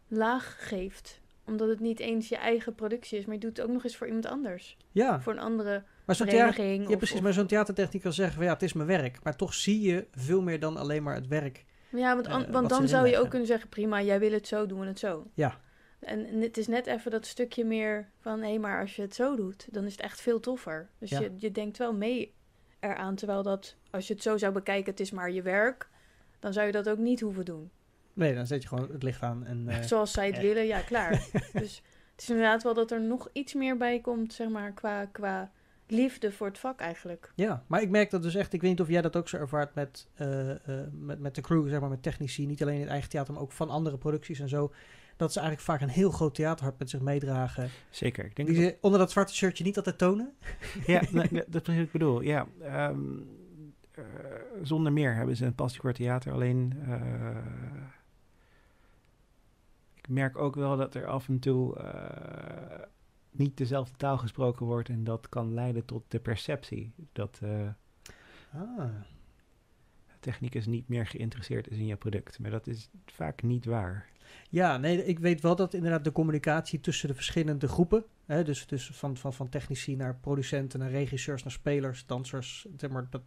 [0.08, 1.22] laag geeft.
[1.46, 3.98] Omdat het niet eens je eigen productie is, maar je doet het ook nog eens
[3.98, 4.78] voor iemand anders.
[4.92, 5.84] Ja, Voor een andere
[6.18, 8.74] maar zo'n theater, ja, precies, of- maar zo'n theatertechniek kan zeggen van ja, het is
[8.74, 9.24] mijn werk.
[9.24, 11.66] Maar toch zie je veel meer dan alleen maar het werk.
[11.90, 14.48] Ja, want, an- eh, want dan zou je ook kunnen zeggen, prima, jij wil het
[14.48, 15.28] zo, doen we het zo.
[15.34, 15.60] Ja.
[16.00, 19.36] En het is net even dat stukje meer van, hé, maar als je het zo
[19.36, 20.90] doet, dan is het echt veel toffer.
[21.00, 21.20] Dus Ja.
[21.20, 22.34] je, je denkt wel mee
[22.80, 25.90] eraan, terwijl dat, als je het zo zou bekijken, het is maar je werk,
[26.40, 27.70] dan zou je dat ook niet hoeven doen.
[28.14, 29.68] Nee, dan zet je gewoon het licht aan en...
[29.68, 30.42] eh, Zoals zij het eh.
[30.42, 31.10] willen, ja, klaar.
[31.54, 31.82] dus
[32.12, 35.52] het is inderdaad wel dat er nog iets meer bij komt, zeg maar, qua, qua
[35.92, 37.32] liefde voor het vak eigenlijk.
[37.36, 39.38] Ja, maar ik merk dat dus echt, ik weet niet of jij dat ook zo
[39.38, 40.58] ervaart met, eh, eh,
[40.92, 43.42] met, met de crew, zeg maar, met technici, niet alleen in het eigen theater, maar
[43.42, 44.72] ook van andere producties en zo,
[45.18, 47.70] dat ze eigenlijk vaak een heel groot theaterhart met zich meedragen.
[47.90, 48.26] Zeker.
[48.26, 50.34] Ik denk Die dat ze onder dat zwarte shirtje niet altijd tonen.
[50.86, 52.22] Ja, nee, dat is wat ik bedoel.
[52.22, 53.00] Ja, ehm,
[54.00, 54.04] eh,
[54.62, 56.34] zonder meer hebben ze een passie voor theater.
[56.34, 57.38] Alleen, eh,
[59.96, 62.82] ik merk ook wel dat er af en toe eh,
[63.32, 64.90] niet dezelfde taal gesproken wordt.
[64.90, 67.68] En dat kan leiden tot de perceptie dat eh
[68.54, 68.90] Ah.
[70.20, 72.40] technicus niet meer geïnteresseerd is in je product.
[72.40, 74.10] Maar dat is vaak niet waar.
[74.50, 78.68] Ja, nee, ik weet wel dat inderdaad de communicatie tussen de verschillende groepen, hè, dus,
[78.68, 83.22] dus van, van, van technici naar producenten, naar regisseurs, naar spelers, dansers, zeg maar, dat,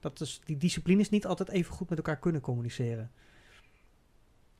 [0.00, 3.10] dat is, die disciplines niet altijd even goed met elkaar kunnen communiceren.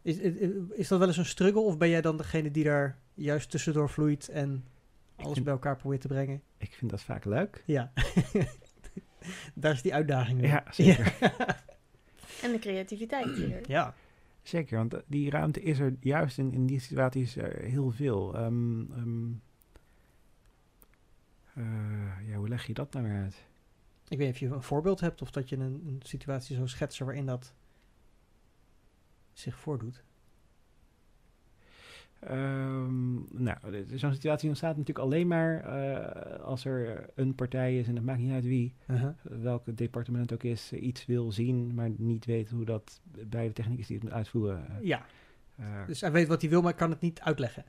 [0.03, 2.99] Is, is, is dat wel eens een struggle of ben jij dan degene die daar
[3.15, 4.65] juist tussendoor vloeit en
[5.23, 6.43] alles vind- bij elkaar probeert te brengen?
[6.57, 7.63] Ik vind dat vaak leuk.
[7.67, 7.93] Ja.
[9.55, 10.49] Daar is die uitdaging weer.
[10.49, 11.17] Ja, zeker.
[12.43, 13.61] En de creativiteit hier.
[13.77, 13.95] Ja.
[14.43, 18.35] Zeker, want die ruimte is er juist in, in die situaties eh, heel veel.
[18.35, 19.31] Ehm, ehm,
[21.55, 23.47] eh, ja, hoe leg je dat nou weer uit?
[24.09, 26.69] Ik weet niet of je een voorbeeld hebt of dat je een, een situatie zou
[26.69, 27.55] schetsen waarin dat
[29.33, 30.03] zich voordoet.
[32.27, 33.57] Ehm, nou,
[33.95, 38.19] zo'n situatie ontstaat natuurlijk alleen maar eh, als er een partij is, en het maakt
[38.21, 39.11] niet uit wie, Uh-huh.
[39.23, 43.47] welk departement het ook is, eh, iets wil zien, maar niet weet hoe dat bij
[43.47, 44.67] de technicus die het moet uitvoeren.
[44.69, 45.05] eh, Ja,
[45.57, 47.65] eh, dus hij weet wat hij wil, maar kan het niet uitleggen.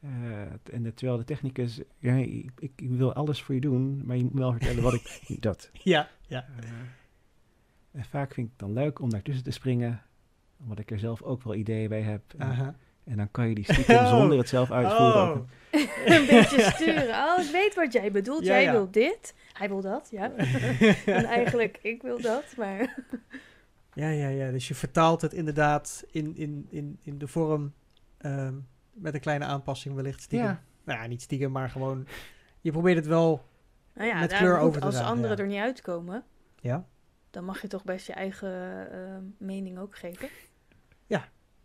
[0.00, 0.42] eh,
[0.74, 4.22] en de, terwijl de technicus, ja, ik, ik wil alles voor je doen, maar je
[4.22, 5.70] moet me wel vertellen wat ik dat.
[5.72, 6.46] Ja, ja.
[6.60, 6.68] Eh,
[7.92, 10.02] en vaak vind ik het dan leuk om daartussen te springen,
[10.60, 12.22] omdat ik er zelf ook wel ideeën bij heb.
[12.38, 12.48] En.
[13.04, 14.08] En dan kan je die stiekem Oh.
[14.08, 15.32] zonder het zelf uitvoeren.
[15.32, 15.48] Oh.
[16.04, 17.24] een beetje sturen.
[17.24, 18.44] Oh, ik weet wat jij bedoelt.
[18.44, 18.72] Ja, jij ja.
[18.72, 19.34] wil dit.
[19.52, 20.32] Hij wil dat, ja.
[21.06, 22.78] en eigenlijk, ik wil dat, maar...
[23.94, 24.50] Ja, ja, ja.
[24.50, 27.72] Dus je vertaalt het inderdaad in, in, in, in de vorm
[28.18, 28.54] ehm,
[28.92, 30.48] met een kleine aanpassing wellicht stiekem.
[30.48, 30.62] Ja.
[30.84, 32.06] Nou ja, niet stiekem, maar gewoon...
[32.60, 33.44] Je probeert het wel...
[33.94, 35.42] Nou ja, Met kleur over te Als dragen, anderen ja.
[35.42, 36.24] er niet uitkomen,
[36.60, 36.86] Ja,
[37.30, 40.28] dan mag je toch best je eigen eh, mening ook geven.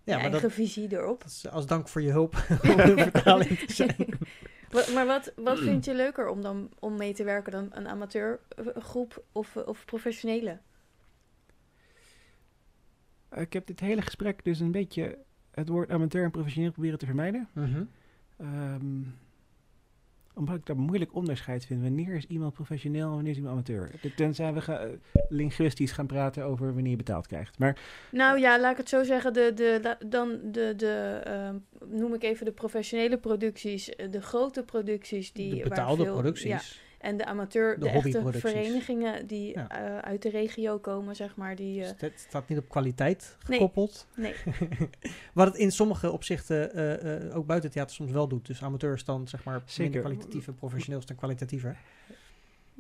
[0.08, 1.22] Ja je maar eigen dat, visie erop.
[1.22, 2.34] dat is als dank voor je hulp
[2.72, 3.95] om de vertaling te zijn.
[4.72, 7.88] Wat- maar wat, wat vind je leuker om dan om mee te werken dan een
[7.88, 10.60] amateurgroep of, eh, of professionele?
[13.36, 15.18] Ik heb dit hele gesprek dus een beetje
[15.51, 17.47] het woord amateur en professioneel proberen te vermijden.
[17.53, 17.84] Mhm.
[18.38, 18.99] Ehm,
[20.38, 21.81] omdat ik daar moeilijk onderscheid vind.
[21.81, 23.91] Wanneer is iemand professioneel en wanneer is iemand amateur?
[24.15, 24.88] Tenzij we ga,
[25.29, 27.59] linguistisch gaan praten over wanneer je betaald krijgt.
[27.59, 27.77] Maar
[28.11, 29.33] Nou ja, laat ik het zo zeggen.
[29.33, 31.55] De, de, dan de, de ehm,
[31.97, 36.13] noem ik even de professionele producties, eh, de grote producties die de waar betaalde veel-
[36.13, 36.49] producties.
[36.49, 39.69] ja, en de amateur, De de, echte verenigingen die Ja.
[39.69, 41.55] eh, uit de regio komen, zeg maar.
[41.55, 43.57] Die, eh, Dus het staat niet op kwaliteit Nee.
[43.59, 44.07] gekoppeld.
[44.15, 44.33] nee,
[45.33, 48.45] Wat het in sommige opzichten eh, eh, ook buiten het theater soms wel doet.
[48.47, 49.83] Dus amateurs dan zeg maar Zeker.
[49.83, 51.77] minder kwalitatief en professioneels dan kwalitatiever.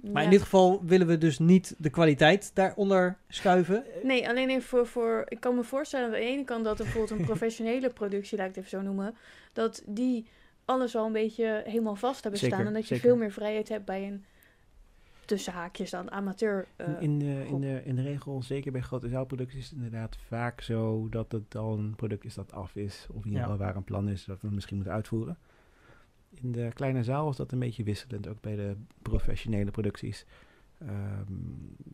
[0.01, 0.21] Maar Ja.
[0.23, 3.83] in dit geval willen we dus niet de kwaliteit daaronder schuiven.
[4.03, 5.23] Nee, alleen even voor, voor...
[5.27, 8.49] Ik kan me voorstellen aan de ene kant dat er bijvoorbeeld een professionele productie, laat
[8.49, 9.15] ik het even zo noemen,
[9.53, 10.27] dat die
[10.67, 12.67] alles al een beetje helemaal vast hebben Zeker, staan.
[12.67, 13.09] En dat je zeker.
[13.09, 14.25] veel meer vrijheid hebt bij een
[15.25, 16.67] tussen haakjes dan amateur.
[16.75, 20.17] eh, in, de, in, de, in de regel, zeker bij grote zaalproducties, is het inderdaad
[20.27, 23.07] vaak zo dat het al een product is dat af is.
[23.09, 23.41] Of in ieder Ja.
[23.41, 25.37] geval waar een plan is dat we misschien moeten uitvoeren.
[26.41, 30.25] In de kleine zaal is dat een beetje wisselend, ook bij de professionele producties.
[30.77, 31.33] Ehm,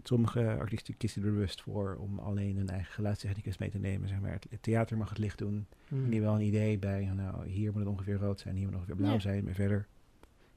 [0.04, 4.08] sommige artiesten kiezen er bewust voor om alleen een eigen geluidstechnicus mee te nemen.
[4.08, 4.32] Zeg maar.
[4.32, 5.68] Het, het theater mag het licht doen.
[5.90, 8.72] En die wel een idee bij, nou, hier moet het ongeveer rood zijn, hier moet
[8.74, 9.20] het ongeveer blauw Ja.
[9.20, 9.88] zijn, maar verder.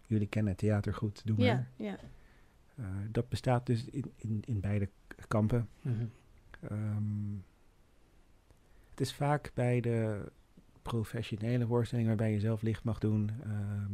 [0.07, 1.47] Jullie kennen het theater goed, doe maar.
[1.47, 1.99] ja, ja.
[2.77, 4.89] Eh, dat bestaat dus in, in, in beide
[5.29, 5.69] kampen.
[5.83, 6.05] Mhm.
[6.61, 7.35] Ehm,
[8.91, 10.33] het is vaak bij de
[10.83, 13.93] professionele voorstelling waarbij je zelf licht mag doen, ehm,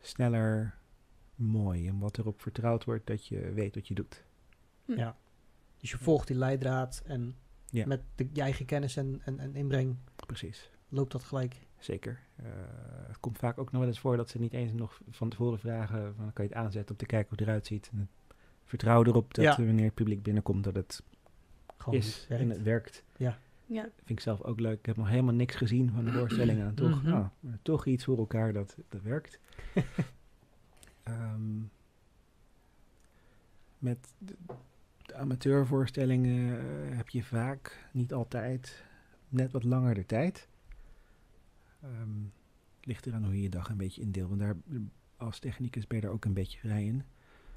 [0.00, 0.74] sneller
[1.40, 1.90] mooi.
[1.90, 4.24] Omdat erop vertrouwd wordt dat je weet wat je doet.
[4.84, 5.16] Ja.
[5.78, 7.34] Dus je volgt die leidraad en
[7.70, 7.86] Ja.
[7.86, 11.56] met de, je eigen kennis en, en, en inbreng Precies, loopt dat gelijk.
[11.78, 12.20] zeker.
[12.36, 12.44] Eh,
[13.06, 15.58] het komt vaak ook nog wel eens voor dat ze niet eens nog van tevoren
[15.58, 17.90] vragen, van, kan je het aanzetten om te kijken hoe het eruit ziet.
[17.92, 18.10] En
[18.64, 19.50] vertrouw erop dat Ja.
[19.58, 21.02] eh, wanneer het publiek binnenkomt dat het
[21.76, 22.44] Gewoon is werkt.
[22.44, 23.04] en het werkt.
[23.16, 23.38] ja.
[23.68, 24.78] vind ik zelf ook leuk.
[24.78, 26.66] Ik heb nog helemaal niks gezien van de voorstellingen.
[26.66, 27.08] En toch, Mhm.
[27.10, 27.26] nou,
[27.62, 29.40] toch iets voor elkaar dat, dat werkt.
[31.10, 31.58] Ehm,
[33.78, 34.34] met de,
[35.06, 38.84] de amateurvoorstellingen eh, heb je vaak, niet altijd,
[39.28, 40.48] net wat langer de tijd.
[41.82, 42.22] Ehm,
[42.76, 44.28] het ligt eraan hoe je je dag een beetje indeelt.
[44.28, 44.56] Want daar,
[45.16, 47.04] als technicus ben je er ook een beetje vrij in.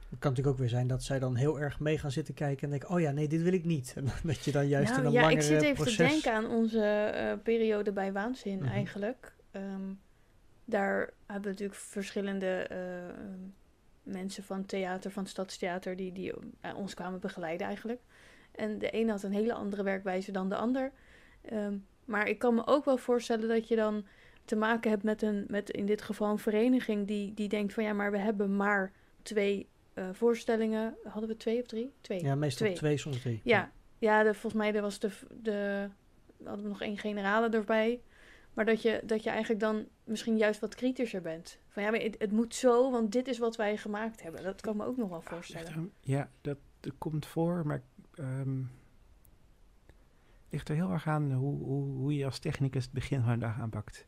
[0.09, 2.63] Het kan natuurlijk ook weer zijn dat zij dan heel erg mee gaan zitten kijken
[2.63, 3.93] en denken, oh ja, nee, dit wil ik niet.
[3.97, 5.95] En dat je dan juist Nou in een ja, langere ik zit even proces...
[5.95, 8.67] te denken aan onze eh, periode bij Waanzin Mhm.
[8.67, 9.35] eigenlijk.
[9.51, 9.93] Ehm,
[10.65, 12.77] daar hebben we natuurlijk verschillende eh,
[14.03, 16.33] mensen van theater, van Stadstheater, die, die
[16.75, 18.01] ons kwamen begeleiden eigenlijk.
[18.51, 20.91] En de een had een hele andere werkwijze dan de ander.
[21.41, 24.05] Ehm, maar ik kan me ook wel voorstellen dat je dan
[24.45, 27.83] te maken hebt met, een, met in dit geval een vereniging die, die denkt van
[27.83, 30.95] ja, maar we hebben maar twee eh, voorstellingen.
[31.03, 31.93] Hadden we twee of drie?
[32.01, 32.23] Twee.
[32.23, 32.77] Ja, meestal Twee.
[32.77, 33.41] twee, soms drie.
[33.43, 35.09] Ja, ja de, volgens mij was de,
[35.41, 35.89] de
[36.43, 38.01] hadden we nog één generale erbij.
[38.53, 41.59] Maar dat je, dat je eigenlijk dan misschien juist wat kritischer bent.
[41.69, 44.43] Van ja, maar het, het moet zo, want dit is wat wij gemaakt hebben.
[44.43, 45.73] Dat kan me ook nog wel voorstellen.
[45.73, 47.81] er- Ja, dat, dat komt voor, maar
[48.15, 48.61] ehm
[50.49, 53.39] ligt er heel erg aan hoe, hoe, hoe je als technicus het begin van de
[53.39, 54.07] dag aanpakt.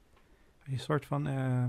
[0.58, 1.28] Als je een soort van...
[1.28, 1.66] eh,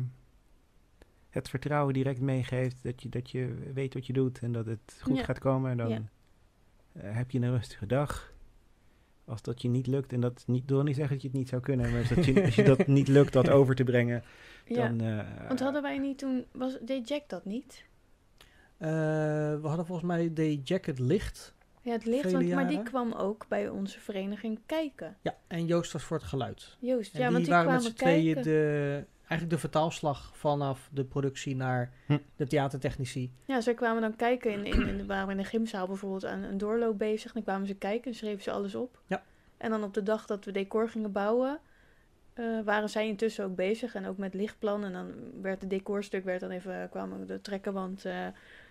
[1.30, 4.98] het vertrouwen direct meegeeft dat je, dat je weet wat je doet en dat het
[5.02, 5.24] goed Ja.
[5.24, 5.70] gaat komen.
[5.70, 6.02] En dan Ja.
[6.92, 8.34] eh, heb je een rustige dag.
[9.26, 11.48] Als dat je niet lukt, en dat niet, wil niet zeggen dat je het niet
[11.48, 14.22] zou kunnen, maar als, dat je, als je dat niet lukt dat over te brengen,
[14.66, 14.88] Ja.
[14.88, 15.00] dan...
[15.00, 17.84] eh, Want hadden wij niet toen, was, deed Jack dat niet?
[18.78, 21.54] Eh, we hadden volgens mij de Jacket Licht.
[21.82, 25.16] Ja, het licht, want, maar die kwam ook bij onze vereniging kijken.
[25.22, 26.76] Ja, en Joost was voor het geluid.
[26.78, 28.42] Joost, En ja, die want die waren kwamen met z'n tweeën kijken.
[28.52, 32.18] de, eigenlijk de vertaalslag vanaf de productie naar Hm.
[32.36, 33.32] de theatertechnici.
[33.44, 34.52] Ja, zij kwamen dan kijken.
[34.52, 37.32] In, in, in, waren we in de gymzaal bijvoorbeeld aan een doorloop bezig.
[37.32, 39.00] Dan kwamen ze kijken en schreven ze alles op.
[39.06, 39.22] Ja.
[39.56, 41.58] En dan op de dag dat we decor gingen bouwen,
[42.34, 43.94] eh, waren zij intussen ook bezig.
[43.94, 44.84] En ook met lichtplan.
[44.84, 45.12] En dan
[45.42, 48.26] werd het decorstuk, werd dan even, kwam de trekkerwand, eh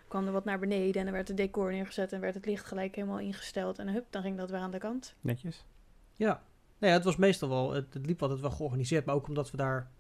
[0.08, 0.96] kwam er wat naar beneden.
[1.00, 3.80] En dan werd het decor neergezet en werd het licht gelijk helemaal ingesteld.
[3.80, 5.16] En hup, dan ging dat weer aan de kant.
[5.22, 5.66] Netjes.
[6.14, 6.42] Ja.
[6.78, 9.52] Nou ja, het was meestal wel, het, het liep altijd wel georganiseerd, maar ook omdat
[9.52, 9.92] we daar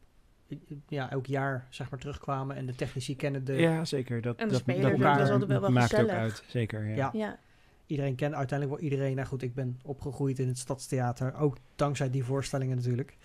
[0.88, 3.54] ja, elk jaar zeg maar terugkwamen en de technici kennen de...
[3.54, 4.22] ja, zeker.
[4.22, 6.86] Dat, En de dat, maakt- wel ook uit, zeker.
[6.86, 6.96] Ja.
[6.96, 7.10] Ja.
[7.14, 7.39] Ja,
[7.88, 9.16] Iedereen kent uiteindelijk wel iedereen.
[9.16, 13.18] Nou goed, ik ben opgegroeid in het Stadstheater, ook dankzij die voorstellingen natuurlijk.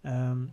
[0.00, 0.44] Ehm,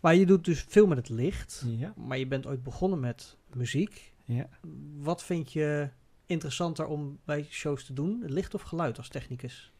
[0.00, 1.92] maar je doet dus veel met het licht, Ja.
[1.96, 4.12] maar je bent ooit begonnen met muziek.
[4.24, 4.48] ja.
[4.96, 5.88] Wat vind je
[6.26, 9.72] interessanter om bij shows te doen, licht of geluid als technicus?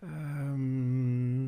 [0.00, 1.42] Ehm,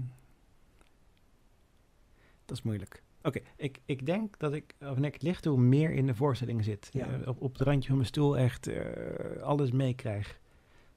[2.44, 3.02] dat is moeilijk.
[3.22, 6.64] Oké, ik, ik denk dat ik, wanneer ik het licht doe, meer in de voorstelling
[6.64, 6.88] zit.
[6.92, 7.06] Ja.
[7.06, 10.40] Eh, op, op het randje van mijn stoel echt eh, alles meekrijg.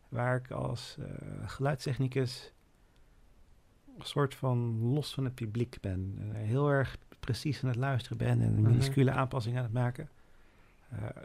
[0.09, 1.05] Waar ik als eh,
[1.45, 2.53] geluidstechnicus
[3.99, 6.17] een soort van los van het publiek ben.
[6.33, 8.61] Heel erg precies aan het luisteren ben en Mhm.
[8.61, 10.09] minuscule aanpassingen aan het maken.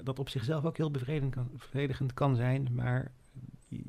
[0.03, 3.13] Dat op zichzelf ook heel bevredigend kan, bevredigend kan zijn, maar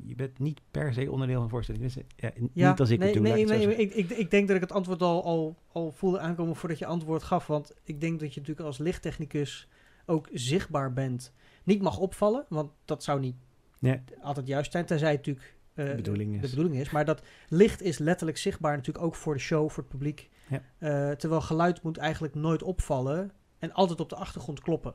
[0.04, 1.84] je, bent niet per se onderdeel van een voorstelling.
[1.84, 3.26] Dus, ja, n- niet als ik nee, het doe.
[3.26, 3.80] Nee, nee, zeggen.
[3.80, 6.86] ik, ik, ik denk dat ik het antwoord al, al, al voelde aankomen voordat je
[6.86, 7.46] antwoord gaf.
[7.46, 9.68] Want ik denk dat je natuurlijk als lichttechnicus
[10.06, 11.32] ook zichtbaar bent.
[11.64, 13.36] Niet mag opvallen, want dat zou niet
[13.78, 14.00] Nee.
[14.20, 14.86] altijd juist zijn.
[14.86, 16.50] Tenzij het natuurlijk eh, De bedoeling de is.
[16.50, 16.90] bedoeling is.
[16.90, 20.30] Maar dat licht is letterlijk zichtbaar natuurlijk ook voor de show, voor het publiek.
[20.48, 20.62] Ja.
[20.78, 24.94] Eh, terwijl geluid moet eigenlijk nooit opvallen en altijd op de achtergrond kloppen.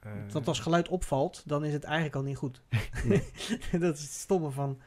[0.00, 2.62] Eh, Want als geluid opvalt, dan is het eigenlijk al niet goed.
[3.80, 4.78] Dat is het stomme van...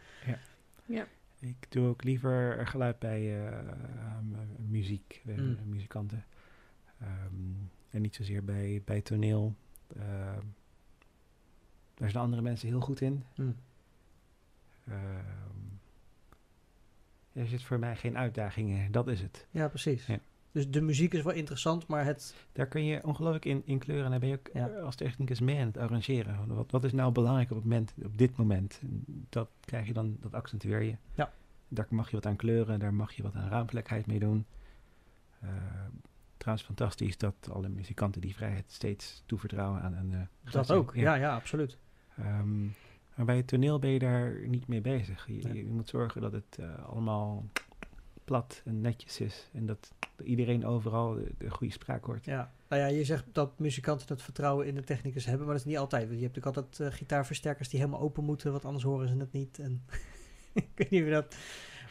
[1.40, 3.58] Ik doe ook liever geluid bij eh,
[4.58, 5.58] muziek, bij Mm.
[5.66, 6.26] muzikanten.
[7.00, 7.34] Ehm,
[7.90, 9.56] en niet zozeer bij, bij toneel.
[9.98, 10.42] Ehm,
[11.94, 13.24] daar zijn andere mensen heel goed in.
[13.36, 13.52] hm,
[14.88, 15.56] Ehm,
[17.34, 19.48] er zit voor mij geen uitdaging in, dat is het.
[19.52, 20.06] Ja, precies.
[20.06, 20.20] Ja.
[20.52, 22.36] Dus de muziek is wel interessant, maar het...
[22.52, 24.70] Daar kun je ongelooflijk in, in kleuren en daar ben je ook Ja.
[24.70, 26.48] eh, als technicus mee aan het arrangeren.
[26.56, 28.80] Wat, wat is nou belangrijk op, het moment, op dit moment?
[28.82, 30.96] En Dat krijg je dan, dat accentueer je.
[31.16, 31.32] Ja.
[31.68, 34.46] Daar mag je wat aan kleuren, daar mag je wat aan ruimtelijkheid mee doen.
[35.40, 35.50] Eh,
[36.38, 40.28] trouwens fantastisch dat alle muzikanten die vrijheid steeds toevertrouwen aan een...
[40.52, 41.78] Dat ook, ja, ja, absoluut.
[42.18, 42.64] Ehm,
[43.16, 45.28] maar bij het toneel ben je daar niet mee bezig.
[45.28, 45.64] Je, Nee.
[45.66, 47.46] je moet zorgen dat het eh, allemaal
[48.32, 49.50] plat en netjes is.
[49.54, 52.26] En dat iedereen overal de, de goede spraak hoort.
[52.26, 52.52] Ja.
[52.70, 55.70] Nou ja, je zegt dat muzikanten het vertrouwen in de technicus hebben, maar dat is
[55.72, 56.08] niet altijd.
[56.08, 59.18] Want je hebt natuurlijk altijd eh, gitaarversterkers die helemaal open moeten, want anders horen ze
[59.18, 59.60] het niet.
[59.60, 59.86] En
[60.54, 61.36] ik weet niet of dat...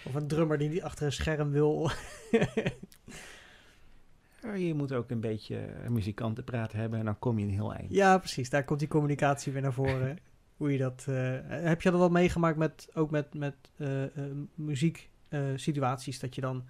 [0.05, 1.91] Of een drummer die niet achter een scherm wil.
[4.57, 7.93] Je moet ook een beetje eh, muzikantenpraat hebben en dan kom je een heel eind.
[7.93, 8.51] ja, precies.
[8.51, 10.18] Daar komt die communicatie weer naar voren.
[10.57, 11.05] Hoe je dat...
[11.09, 14.05] eh, heb je dat wel meegemaakt met, ook met, met eh,
[15.31, 16.64] muzieksituaties, dat je dan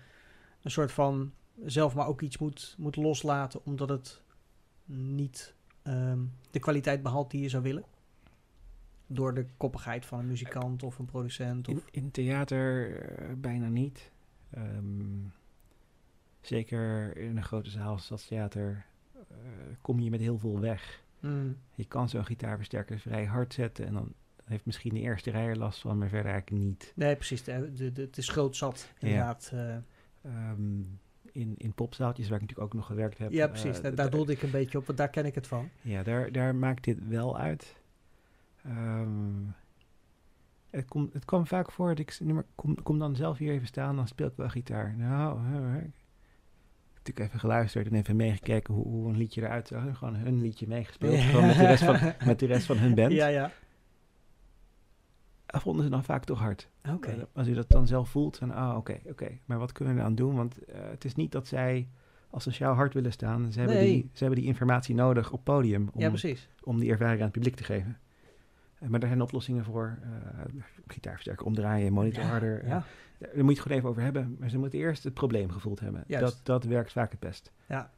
[0.62, 1.32] een soort van
[1.64, 4.22] zelf maar ook iets moet, moet loslaten, omdat het
[4.84, 6.18] niet ehm,
[6.50, 7.84] de kwaliteit behaalt die je zou willen?
[9.06, 11.68] Door de koppigheid van een muzikant of een producent?
[11.68, 14.10] Of, In, in theater eh, bijna niet.
[14.50, 15.18] Ehm,
[16.40, 18.84] zeker in een grote zaal als Stadstheater
[19.14, 19.36] eh
[19.80, 21.02] kom je met heel veel weg.
[21.20, 24.12] Mm, Je kan zo'n gitaarversterker vrij hard zetten en dan
[24.50, 26.92] heeft misschien de eerste rij er last van, maar verder eigenlijk niet.
[26.96, 27.42] nee, precies.
[27.44, 29.50] De, de, de, het is groot zat, inderdaad.
[29.54, 29.76] eh.
[30.24, 30.80] Ehm,
[31.32, 33.30] in, in popzaaltjes, waar ik natuurlijk ook nog gewerkt heb.
[33.32, 33.76] ja, precies.
[33.76, 35.68] eh, daar, d- daar doelde ik een beetje op, want daar ken ik het van.
[35.80, 37.74] Ja, daar, daar maakt dit wel uit.
[38.64, 39.42] Ehm,
[40.70, 42.10] het, kom, het kwam vaak voor dat ik...
[42.10, 44.94] s- nu maar kom, kom dan zelf hier even staan, dan speel ik wel gitaar.
[44.96, 45.90] Nou, ik heb
[46.96, 49.98] natuurlijk even geluisterd en even meegekeken hoe, hoe een liedje eruit zag.
[49.98, 53.12] Gewoon hun liedje meegespeeld, gewoon met de, rest van, met de rest van hun band.
[53.12, 53.50] Ja, ja.
[55.50, 56.68] Dat vonden ze dan vaak toch hard.
[56.88, 57.10] Oké.
[57.10, 59.38] Eh, Als je dat dan zelf voelt, dan, ah, oké, oké.
[59.44, 60.34] Maar wat kunnen we eraan doen?
[60.34, 61.88] Want eh, het is niet dat zij
[62.30, 63.52] als sociaal hard willen staan.
[63.52, 63.92] Ze hebben, Nee.
[63.92, 66.12] die, ze hebben die informatie nodig op podium om, Ja,
[66.62, 67.98] om die ervaring aan het publiek te geven.
[68.78, 69.98] Eh, maar daar zijn oplossingen voor.
[70.02, 70.08] eh
[70.86, 72.66] gitaarversterker omdraaien, monitor harder.
[72.66, 72.84] Ja,
[73.18, 74.36] daar moet je het gewoon even over hebben.
[74.38, 76.04] Maar ze moeten eerst het probleem gevoeld hebben.
[76.06, 76.24] Juist.
[76.24, 77.52] Dat, dat werkt vaak het best.
[77.68, 77.90] ja.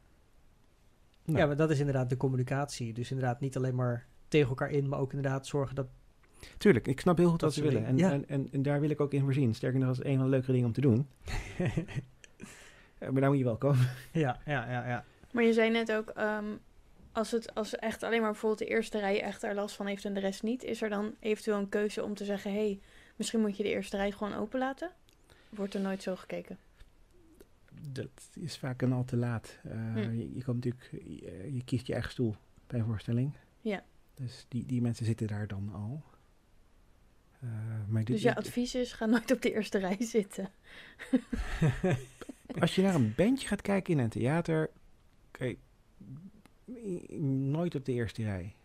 [1.25, 1.39] Nou.
[1.39, 2.93] Ja, maar dat is inderdaad de communicatie.
[2.93, 5.87] Dus inderdaad niet alleen maar tegen elkaar in, maar ook inderdaad zorgen dat...
[6.57, 7.85] Tuurlijk, ik snap heel goed wat Dat ze willen.
[7.85, 9.53] En, en, en, en daar wil ik ook in voorzien.
[9.55, 11.07] Sterker nog, dat is een van de leuke dingen om te doen.
[12.97, 13.89] Eh, maar daar moet je wel komen.
[14.11, 15.05] ja, ja, ja, ja.
[15.31, 16.45] Maar je zei net ook, ehm,
[17.11, 20.05] als het als echt alleen maar bijvoorbeeld de eerste rij echt er last van heeft
[20.05, 22.79] en de rest niet, is er dan eventueel een keuze om te zeggen, hé, hey,
[23.15, 24.91] misschien moet je de eerste rij gewoon open laten?
[25.49, 26.57] Wordt er nooit zo gekeken?
[27.89, 29.59] Dat is vaak een al te laat.
[29.63, 29.99] Eh, Hm.
[29.99, 32.35] je, je, komt natuurlijk, je, je kiest je eigen stoel
[32.67, 33.33] bij een voorstelling.
[33.61, 33.83] Ja.
[34.15, 36.03] Dus die, die mensen zitten daar dan al.
[37.43, 37.49] Eh,
[37.87, 40.49] maar dit, Dus je advies is, ga nooit op de eerste rij zitten.
[42.59, 44.69] als je naar een bandje gaat kijken in een theater,
[45.31, 45.57] kijk,
[47.51, 48.55] nooit op de eerste rij.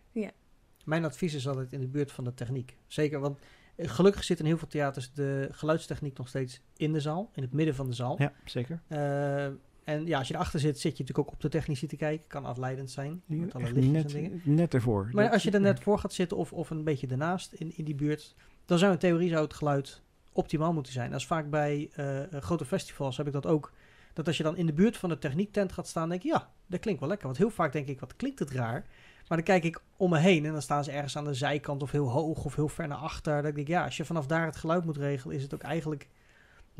[0.84, 2.76] Mijn advies is altijd in de buurt van de techniek.
[2.86, 3.38] Zeker, want
[3.76, 7.42] eh, gelukkig zit in heel veel theaters de geluidstechniek nog steeds in de zaal, in
[7.42, 8.14] het midden van de zaal.
[8.18, 8.80] Ja, zeker.
[8.86, 9.44] Eh,
[9.84, 12.28] en ja, als je erachter zit, zit je natuurlijk ook op de technici te kijken.
[12.28, 14.30] Kan afleidend zijn, met alle lichtjes en dingen.
[14.44, 15.08] net, net ervoor.
[15.12, 17.72] Maar Dat- als je er net voor gaat zitten of, of een beetje ernaast in,
[17.76, 18.34] in die buurt,
[18.68, 20.02] dan zou in theorie zou het geluid
[20.32, 21.10] optimaal moeten zijn.
[21.10, 23.72] Dat is vaak bij eh, eh, grote festivals heb ik dat ook.
[24.12, 26.50] Dat als je dan in de buurt van de techniektent gaat staan, denk je, ja,
[26.66, 27.26] dat klinkt wel lekker.
[27.26, 28.86] Want heel vaak denk ik, wat klinkt het raar.
[29.28, 31.82] Maar dan kijk ik om me heen en dan staan ze ergens aan de zijkant
[31.82, 33.34] of heel hoog of heel ver naar achter.
[33.34, 35.62] Dan denk ik, ja, als je vanaf daar het geluid moet regelen, is het ook
[35.62, 36.08] eigenlijk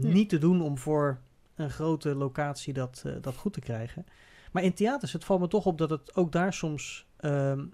[0.01, 0.13] Hm.
[0.13, 1.21] niet te doen om voor
[1.55, 4.07] een grote locatie dat, eh, dat goed te krijgen.
[4.53, 7.07] Maar in theaters, het valt me toch op dat het ook daar soms...
[7.17, 7.67] ehm,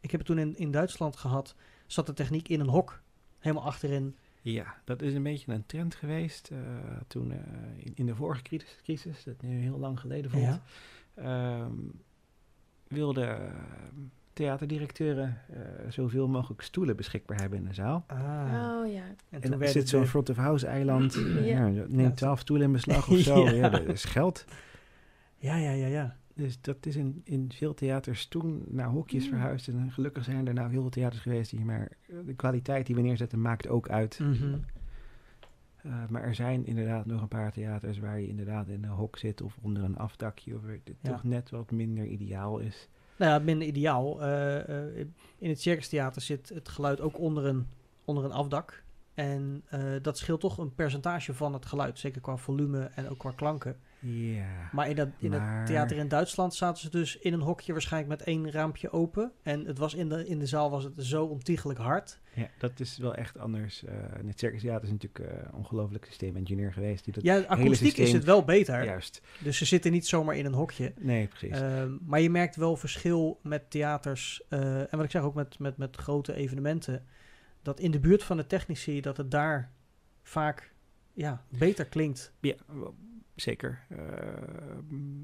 [0.00, 1.54] ik heb het toen in, in Duitsland gehad,
[1.86, 3.01] zat de techniek in een hok,
[3.42, 4.16] helemaal achterin.
[4.40, 6.48] Ja, dat is een beetje een trend geweest.
[6.52, 6.58] eh,
[7.06, 7.38] toen eh,
[7.76, 10.60] in, in de vorige crisis, crisis, dat nu heel lang geleden voelt, Ja.
[11.14, 11.72] ehm,
[12.88, 13.52] wilden eh,
[14.32, 18.04] theaterdirecteuren eh, zoveel mogelijk stoelen beschikbaar hebben in de zaal.
[18.06, 18.18] Ah.
[18.18, 19.02] Oh ja.
[19.02, 21.14] en En toen dan werd zit het zo'n front of house eiland.
[21.14, 21.40] Ja.
[21.40, 21.66] ja.
[21.66, 21.84] Ja.
[21.88, 23.44] neem twaalf stoelen in beslag of zo.
[23.44, 23.50] Ja.
[23.50, 23.68] ja.
[23.68, 24.44] dat is geld.
[25.36, 26.16] Ja, ja, ja, ja.
[26.34, 29.30] Dus dat is in, in veel theaters toen naar hokjes Mm.
[29.30, 29.68] verhuisd.
[29.68, 32.94] En gelukkig zijn er nou heel veel theaters geweest die maar eh, de kwaliteit die
[32.94, 34.18] we neerzetten maakt ook uit.
[34.18, 34.58] Mhm.
[35.86, 39.18] Uh, maar er zijn inderdaad nog een paar theaters waar je inderdaad in een hok
[39.18, 41.10] zit of onder een afdakje, of het Ja.
[41.10, 42.88] toch net wat minder ideaal is.
[43.18, 44.22] Nou ja, minder ideaal.
[44.22, 45.06] Eh, eh,
[45.38, 47.66] in het Circus Theater zit het geluid ook onder een,
[48.04, 48.82] onder een afdak.
[49.14, 51.98] En eh, dat scheelt toch een percentage van het geluid.
[51.98, 53.76] Zeker qua volume en ook qua klanken.
[53.98, 54.68] Ja.
[54.72, 57.72] Maar in, dat, in Maar- het theater in Duitsland zaten ze dus in een hokje
[57.72, 59.32] waarschijnlijk met één raampje open.
[59.42, 62.18] En het was in, de, in de zaal was het zo ontiegelijk hard.
[62.34, 63.82] ja, dat is wel echt anders.
[63.84, 63.90] Uh,
[64.20, 67.04] in het Circus Theater is natuurlijk uh, een ongelooflijk systeemingenieur geweest.
[67.04, 68.84] Die dat Ja, akoestiek is het wel beter.
[68.84, 69.20] Juist.
[69.42, 70.92] Dus ze zitten niet zomaar in een hokje.
[70.98, 71.60] Nee, precies.
[71.60, 74.42] Ehm, maar je merkt wel verschil met theaters.
[74.48, 77.04] eh, en wat ik zeg ook met, met, met grote evenementen.
[77.62, 79.70] Dat in de buurt van de technici, dat het daar
[80.22, 80.72] vaak
[81.12, 82.32] ja, beter klinkt.
[82.40, 82.54] Ja,
[83.34, 83.84] zeker.
[83.88, 83.98] Uh,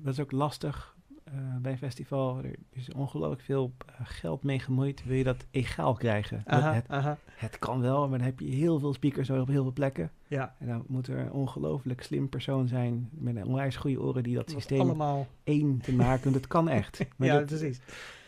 [0.03, 0.97] dat is ook lastig
[1.35, 2.39] uh, bij een festival.
[2.39, 5.05] Er is ongelooflijk veel uh, geld mee gemoeid.
[5.05, 6.43] Wil je dat egaal krijgen?
[6.47, 7.19] Aha, het, aha.
[7.35, 10.11] het, kan wel, maar dan heb je heel veel speakers op heel veel plekken.
[10.27, 10.55] Ja.
[10.59, 14.35] En dan moet er een ongelooflijk slim persoon zijn met een onwijs goede oren die
[14.35, 15.27] dat Dat systeem allemaal.
[15.45, 16.23] één te maken.
[16.23, 17.07] Want dat kan echt.
[17.17, 17.81] Maar ja, dat, precies.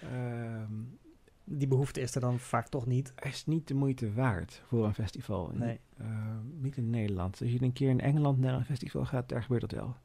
[0.03, 0.73] ehm,
[1.53, 3.13] Die behoefte is er dan vaak toch niet.
[3.23, 5.51] is niet de moeite waard voor een festival.
[5.55, 5.81] Nee.
[6.01, 6.07] Uh,
[6.59, 7.41] niet in Nederland.
[7.41, 9.97] Als je een keer in Engeland naar een festival gaat, daar gebeurt dat wel.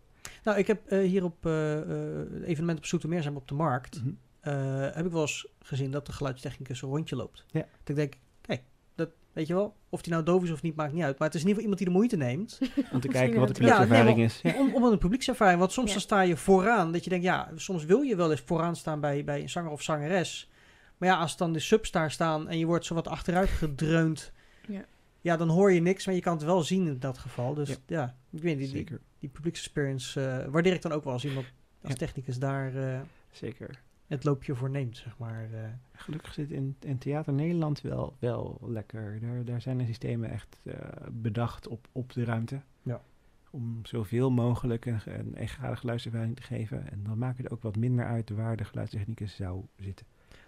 [0.44, 3.54] Nou, ik heb uh, hier op uh, uh, evenement op Zoetermeer zijn we op de
[3.54, 4.04] markt.
[4.04, 4.54] Mm -hmm.
[4.94, 7.46] heb ik wel eens gezien dat de geluidstechnicus een rondje loopt.
[7.52, 7.60] Ja.
[7.60, 8.62] Dat ik denk, kijk,
[8.96, 11.20] dat weet je wel, of die nou doof is of niet, maakt niet uit.
[11.20, 12.60] Maar het is in ieder geval iemand die de moeite neemt.
[12.94, 14.40] Om te kijken wat de Ja, publiekservaring nee, is.
[14.42, 14.60] Ja.
[14.60, 15.60] Om, om een publiekservaring.
[15.60, 15.94] Want soms Ja.
[15.94, 16.92] dan sta je vooraan.
[16.92, 19.72] Dat je denkt, ja, soms wil je wel eens vooraan staan bij, bij een zanger
[19.72, 20.50] of zangeres.
[20.98, 24.32] Maar ja, als dan de subs daar staan en je wordt zo wat achteruit gedreund.
[24.68, 24.86] Ja.
[25.22, 27.54] Ja, dan hoor je niks, maar je kan het wel zien in dat geval.
[27.54, 27.76] Dus Ja.
[27.88, 29.00] ja, ik weet niet, die, die, Zeker.
[29.20, 31.46] die publieksexperience uh, waardeer ik dan ook wel als iemand
[31.82, 31.98] als Ja.
[31.98, 33.00] technicus daar uh,
[33.32, 33.82] Zeker.
[34.08, 35.50] het loopje voor neemt, zeg maar.
[35.54, 35.60] Uh.
[35.94, 39.20] Gelukkig zit in, in Theater Nederland wel, wel lekker.
[39.22, 40.74] Daar, daar zijn de systemen echt uh,
[41.12, 42.62] bedacht op, op de ruimte.
[42.84, 43.02] Ja.
[43.50, 46.92] Om zoveel mogelijk een, een egale geluidservaring te geven.
[46.92, 50.06] En dan maakt het ook wat minder uit waar de geluidstechnicus zou zitten.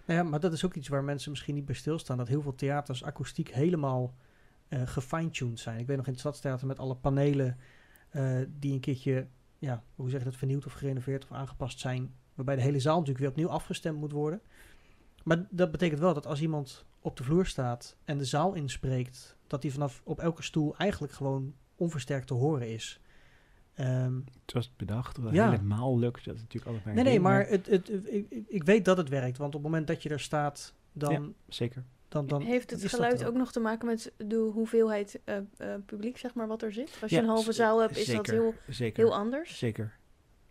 [0.08, 2.16] Nou ja, maar dat is ook iets waar mensen misschien niet bij stilstaan.
[2.16, 4.14] Dat heel veel theaters akoestiek helemaal
[4.68, 5.78] uh, gefine-tuned zijn.
[5.78, 7.56] Ik weet nog in het Stadstheater met alle panelen
[8.12, 9.26] uh, die een keertje,
[9.58, 12.14] ja, hoe zeg je dat, vernieuwd of gerenoveerd of aangepast zijn.
[12.34, 14.40] Waarbij de hele zaal natuurlijk weer opnieuw afgestemd moet worden.
[15.24, 19.36] Maar dat betekent wel dat als iemand op de vloer staat en de zaal inspreekt,
[19.46, 23.00] dat hij vanaf op elke stoel eigenlijk gewoon onversterkt te horen is.
[23.80, 25.50] Um, Zoals bedacht, dat ja.
[25.50, 28.64] helemaal lukt, dat is natuurlijk altijd maar Nee, nee, maar het, het, het- ik, ik-
[28.64, 29.38] weet dat het werkt.
[29.38, 31.12] Want op het moment dat je er staat, dan...
[31.12, 31.28] Ja.
[31.48, 31.84] Zeker.
[32.08, 35.44] dan, dan Heeft het geluid ook nog te maken met de hoeveelheid eh, eh,
[35.86, 36.98] publiek, zeg maar, wat er zit?
[37.02, 39.58] Als je een halve zaal hebt, is zeker, dat heel, zeker, heel anders?
[39.58, 39.96] Zeker.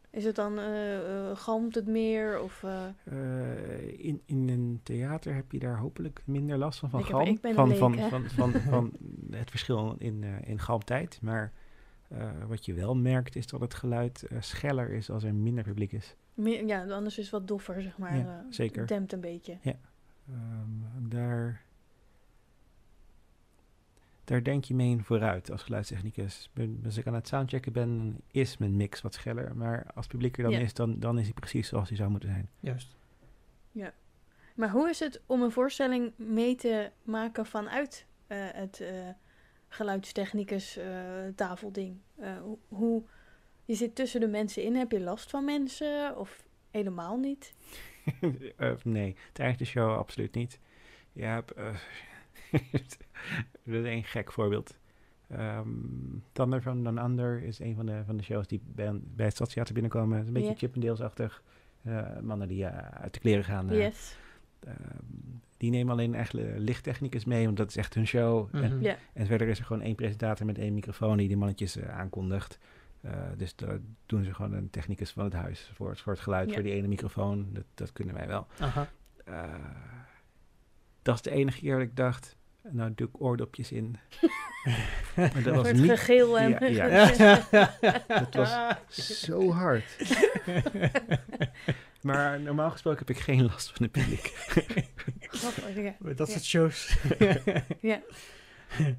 [0.10, 2.42] Is het dan, eh, eh, galmt het meer?
[2.42, 7.00] Of, eh, Eh, in, in een theater heb je daar hopelijk minder last van, van
[7.00, 7.28] Ik heb- galm.
[7.30, 8.92] ik ben een van, leek, van, van, van, van
[9.40, 11.20] het verschil in, eh, in galmtijd.
[11.22, 11.54] Maar
[12.48, 15.92] wat je wel merkt is dat het geluid eh, scheller is als er minder publiek
[15.92, 16.16] is.
[16.34, 18.18] meer, ja, anders is het wat doffer, zeg maar.
[18.18, 18.88] Ja, eh, zeker.
[18.88, 19.58] Dempt een beetje.
[19.64, 19.80] Ehm,
[21.10, 21.62] daar,
[24.24, 26.50] daar denk je mee in vooruit als geluidstechnicus.
[26.54, 29.56] Ben- Als ik aan het soundchecken ben, dan is mijn mix wat scheller.
[29.56, 30.60] Maar als het publiek er dan Ja.
[30.60, 32.50] is, dan, dan is hij precies zoals hij zou moeten zijn.
[32.60, 32.96] Juist.
[34.56, 39.08] Maar hoe is het om een voorstelling mee te maken vanuit eh, het eh,
[39.68, 40.88] geluidstechnicus eh,
[41.36, 41.98] tafelding?
[42.16, 43.04] Eh, hoe, hoe,
[43.66, 47.54] je zit tussen de mensen in, heb je last van mensen of helemaal niet?
[48.58, 50.60] Eh, nee, tijdens de show absoluut niet.
[51.14, 51.56] Ja, hebt,
[53.64, 54.78] dat is een gek voorbeeld.
[55.30, 55.70] Ehm
[56.32, 59.36] Thunder from Down Under is een van de, van de shows die bij, bij het
[59.36, 60.12] Stadstheater binnenkomen.
[60.12, 60.58] Het is een beetje Ja.
[60.58, 61.44] Chippendales-achtig.
[62.22, 63.68] Mannen die uit de kleren gaan.
[63.68, 64.18] yes.
[64.60, 68.50] Ehm, die nemen alleen eigenlijk lichttechnicus mee, want dat is echt hun show.
[68.56, 68.94] en, Mhm.
[69.14, 72.60] En verder is er gewoon één presentator met één microfoon die die mannetjes eh, aankondigt.
[73.02, 76.22] Eh, dus daar doen ze gewoon een technicus van het huis voor, het- voor het
[76.22, 77.48] geluid, voor die ene microfoon.
[77.54, 78.48] Dat, dat kunnen wij wel.
[78.60, 78.90] Aha.
[79.26, 79.54] Eh,
[81.02, 82.36] dat is de enige keer dat ik dacht,
[82.72, 83.98] nou doe ik oordopjes in.
[85.16, 86.74] maar dat was niet gegil en...
[86.74, 86.88] Ja,
[88.32, 89.98] Dat was zo hard.
[92.02, 94.34] maar normaal gesproken heb ik geen last van het publiek.
[95.40, 95.96] Grappig, ja.
[96.16, 96.98] Dat soort shows.
[97.82, 98.02] Ja.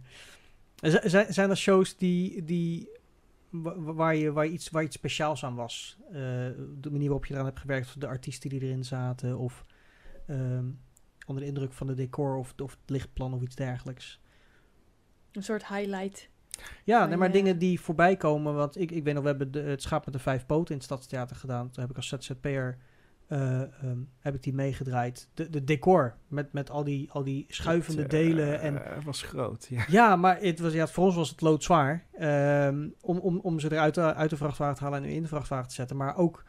[1.28, 2.88] Zijn, er shows die, die,
[3.50, 5.98] wa- wa- waar, je, waar, je iets, waar iets speciaals aan was?
[6.08, 6.12] Eh,
[6.80, 9.64] de manier waarop je eraan hebt gewerkt, of de artiesten die erin zaten, of
[10.26, 10.64] ehm,
[11.26, 14.20] onder de indruk van de decor of, of het lichtplan of iets dergelijks.
[15.32, 16.28] Een soort highlight.
[16.84, 18.54] Ja, Maar nee, maar dingen die voorbij komen.
[18.54, 20.74] Want ik, ik weet nog, we hebben de, het schaap met de vijf poten in
[20.76, 21.70] het Stadstheater gedaan.
[21.70, 22.78] Toen heb ik als ZZP'er
[23.28, 25.28] eh, ehm, heb ik die meegedraaid.
[25.34, 28.60] De, de decor met, met al, die, al die schuivende Het, eh, delen.
[28.60, 29.84] En, was groot, ja.
[29.88, 32.06] ja, maar het was, ja, voor ons was het loodzwaar.
[32.18, 35.68] ehm, om, om, om ze eruit uit de vrachtwagen te halen en in de vrachtwagen
[35.68, 35.96] te zetten.
[35.96, 36.44] Maar ook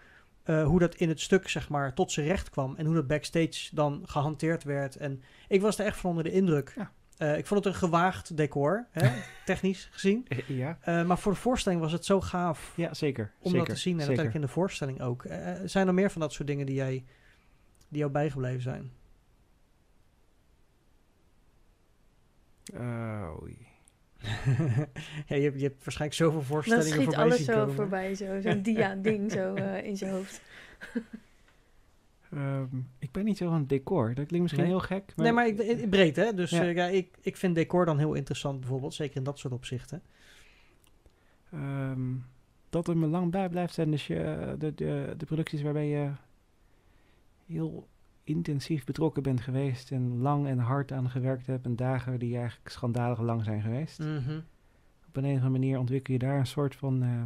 [0.49, 2.75] eh, hoe dat in het stuk, zeg maar, tot zijn recht kwam.
[2.75, 4.95] En hoe dat backstage dan gehanteerd werd.
[4.95, 6.73] En ik was er echt van onder de indruk.
[6.75, 6.91] Ja.
[7.19, 9.09] Eh, ik vond het een gewaagd decor, hè,
[9.45, 10.27] technisch gezien.
[10.47, 13.31] Ja, Eh, maar voor de voorstelling was het zo gaaf ja zeker.
[13.39, 13.93] om zeker, dat te zien.
[13.93, 15.23] En uiteindelijk in de voorstelling ook.
[15.25, 17.05] Eh, zijn er meer van dat soort dingen die, jij,
[17.87, 18.91] die jou bijgebleven zijn?
[22.73, 23.67] Oh, oei.
[25.27, 27.75] ja, je, hebt, je hebt waarschijnlijk zoveel Dan voorstellingen schiet voorbij alles zien zo komen.
[27.75, 30.41] voorbij, zo, zo'n dia-ding zo eh, in zijn hoofd.
[32.31, 34.07] Ehm, ik ben niet zo van decor.
[34.07, 34.71] Dat klinkt misschien Nee.
[34.71, 35.13] heel gek.
[35.15, 36.33] Maar nee, maar ik, breed, hè?
[36.33, 36.63] Dus Ja.
[36.63, 36.69] ja.
[36.69, 38.93] ja, ik, ik vind decor dan heel interessant, bijvoorbeeld.
[38.93, 40.01] Zeker in dat soort opzichten.
[41.51, 42.13] Ehm,
[42.69, 46.11] dat er me lang bij blijft zijn dus je, de, de, de producties waarbij je
[47.45, 47.87] heel
[48.23, 52.69] intensief betrokken bent geweest en lang en hard aan gewerkt hebt en dagen die eigenlijk
[52.69, 53.99] schandalig lang zijn geweest.
[53.99, 54.39] Mhm.
[55.07, 57.23] Op een of andere manier ontwikkel je daar een soort van eh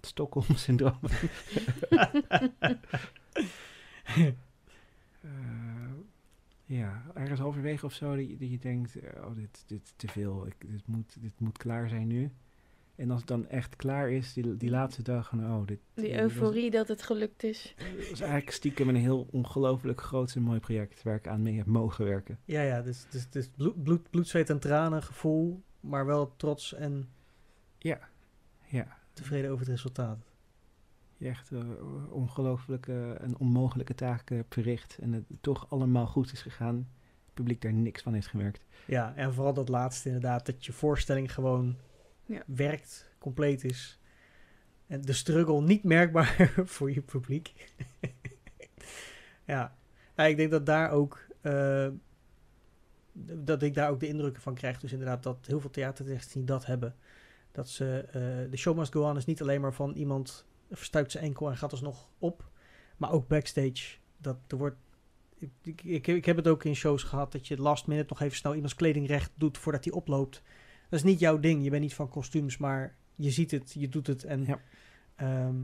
[0.00, 0.98] Stockholm-syndroom.
[5.20, 5.30] Eh,
[6.64, 9.92] ja, ergens halverwege of zo, dat je, dat je denkt, eh, oh, dit, dit is
[9.96, 12.30] te veel, ik, dit, moet, dit moet klaar zijn nu.
[12.94, 16.08] En als het dan echt klaar is, die, die laatste dag, van, oh, dit, Die
[16.12, 17.74] was- euforie dat het gelukt is.
[17.76, 21.56] Het was eigenlijk stiekem een heel ongelooflijk groot en mooi project waar ik aan mee
[21.56, 22.38] heb mogen werken.
[22.44, 26.74] Ja, ja, dus, dus, dus bloed, bloed, bloed, zweet en tranen gevoel, maar wel trots
[26.74, 27.08] en
[27.78, 27.98] Ja,
[28.66, 28.98] ja.
[29.12, 30.18] tevreden over het resultaat.
[31.16, 31.60] Je echt eh,
[32.10, 36.76] ongelooflijke en onmogelijke taken hebt verricht en het toch allemaal goed is gegaan.
[37.24, 38.64] Het publiek daar niks van heeft gemerkt.
[38.86, 41.76] Ja, en vooral dat laatste inderdaad, dat je voorstelling gewoon
[42.24, 42.42] Ja.
[42.46, 44.00] werkt, compleet is.
[44.86, 47.72] En de struggle niet merkbaar voor je publiek.
[49.44, 49.76] ja,
[50.16, 51.88] nou, ik denk dat daar ook, eh,
[53.22, 54.80] dat ik daar ook de indrukken van krijg.
[54.80, 56.94] Dus inderdaad dat heel veel theatertechnici die dat hebben.
[57.52, 61.10] Dat ze, eh, de show must go on is niet alleen maar van iemand verstuikt
[61.10, 62.50] zijn enkel en gaat alsnog op.
[62.96, 63.96] Maar ook backstage.
[64.18, 64.76] Dat er wordt
[65.38, 68.20] ik, ik, ik, ik heb het ook in shows gehad dat je last minute nog
[68.20, 70.42] even snel iemands kleding recht doet voordat hij oploopt.
[70.88, 71.64] Dat is niet jouw ding.
[71.64, 74.24] Je bent niet van kostuums, maar je ziet het, je doet het.
[74.24, 74.60] En Ja.
[75.16, 75.56] ehm,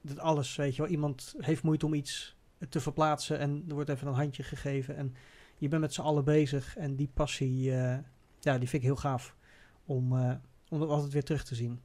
[0.00, 0.90] dat alles, weet je wel.
[0.90, 2.36] Iemand heeft moeite om iets
[2.68, 4.96] te verplaatsen en er wordt even een handje gegeven.
[4.96, 5.14] En
[5.56, 6.76] je bent met z'n allen bezig.
[6.76, 7.98] En die passie, eh,
[8.40, 9.36] ja, die vind ik heel gaaf
[9.84, 10.34] om, eh,
[10.68, 11.80] om dat altijd weer terug te zien.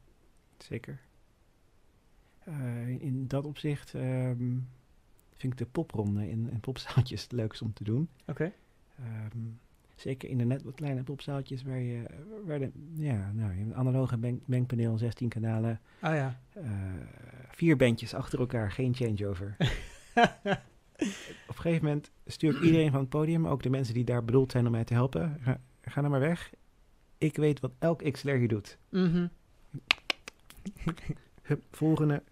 [0.58, 1.00] Zeker.
[2.48, 4.56] Eh, in- dat opzicht ehm,
[5.36, 8.10] vind ik de popronde in, in popzaaltjes het leukst om te doen.
[8.26, 8.52] Oké.
[9.00, 9.38] Ehm,
[9.96, 12.04] zeker in de net wat kleine popzaaltjes waar je,
[12.46, 16.40] waar de, ja, nou, je hebt een analoge bank, bankpaneel, 16 kanalen, Ah ja.
[16.54, 16.64] eh,
[17.52, 19.56] Vier bandjes achter elkaar, geen changeover.
[21.48, 24.24] Op een gegeven moment stuur ik iedereen van het podium, ook de mensen die daar
[24.26, 26.52] bedoeld zijn om mij te helpen, ga, ga nou maar weg.
[27.18, 28.78] Ik weet wat elk XLR hier doet.
[28.90, 29.28] Mhm.
[31.42, 32.24] Hup, volgende,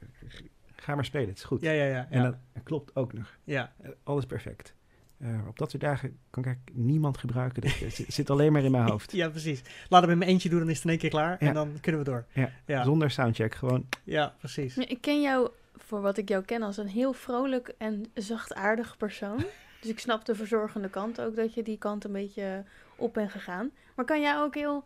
[0.86, 1.62] ga maar spelen, het is goed.
[1.62, 2.08] Ja, ja, ja.
[2.10, 2.40] En ja.
[2.54, 3.38] dat klopt ook nog.
[3.44, 3.74] ja.
[3.82, 4.74] Eh, Alles perfect.
[5.18, 7.62] Eh, op dat soort dagen kan ik eigenlijk niemand gebruiken.
[7.62, 9.12] Dat het zit- zit alleen maar in mijn hoofd.
[9.22, 9.62] Ja, precies.
[9.90, 11.38] Laat hem in mijn eentje doen, dan is het in één keer klaar.
[11.40, 11.48] Ja.
[11.48, 12.26] En dan kunnen we door.
[12.34, 13.86] Ja, Ja, Zonder soundcheck, gewoon.
[14.04, 14.78] ja precies.
[14.78, 19.44] Ik ken jou, voor wat ik jou ken, als een heel vrolijk en zachtaardig persoon.
[19.82, 22.64] Dus ik snap de verzorgende kant ook, dat je die kant een beetje
[22.96, 23.72] op bent gegaan.
[23.96, 24.84] Maar kan jij ook heel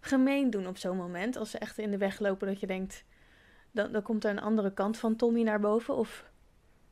[0.00, 1.36] gemeen doen op zo'n moment?
[1.36, 3.04] Als ze echt in de weg lopen, dat je denkt,
[3.72, 5.96] dan, dan komt er een andere kant van Tommy naar boven?
[5.96, 6.30] Of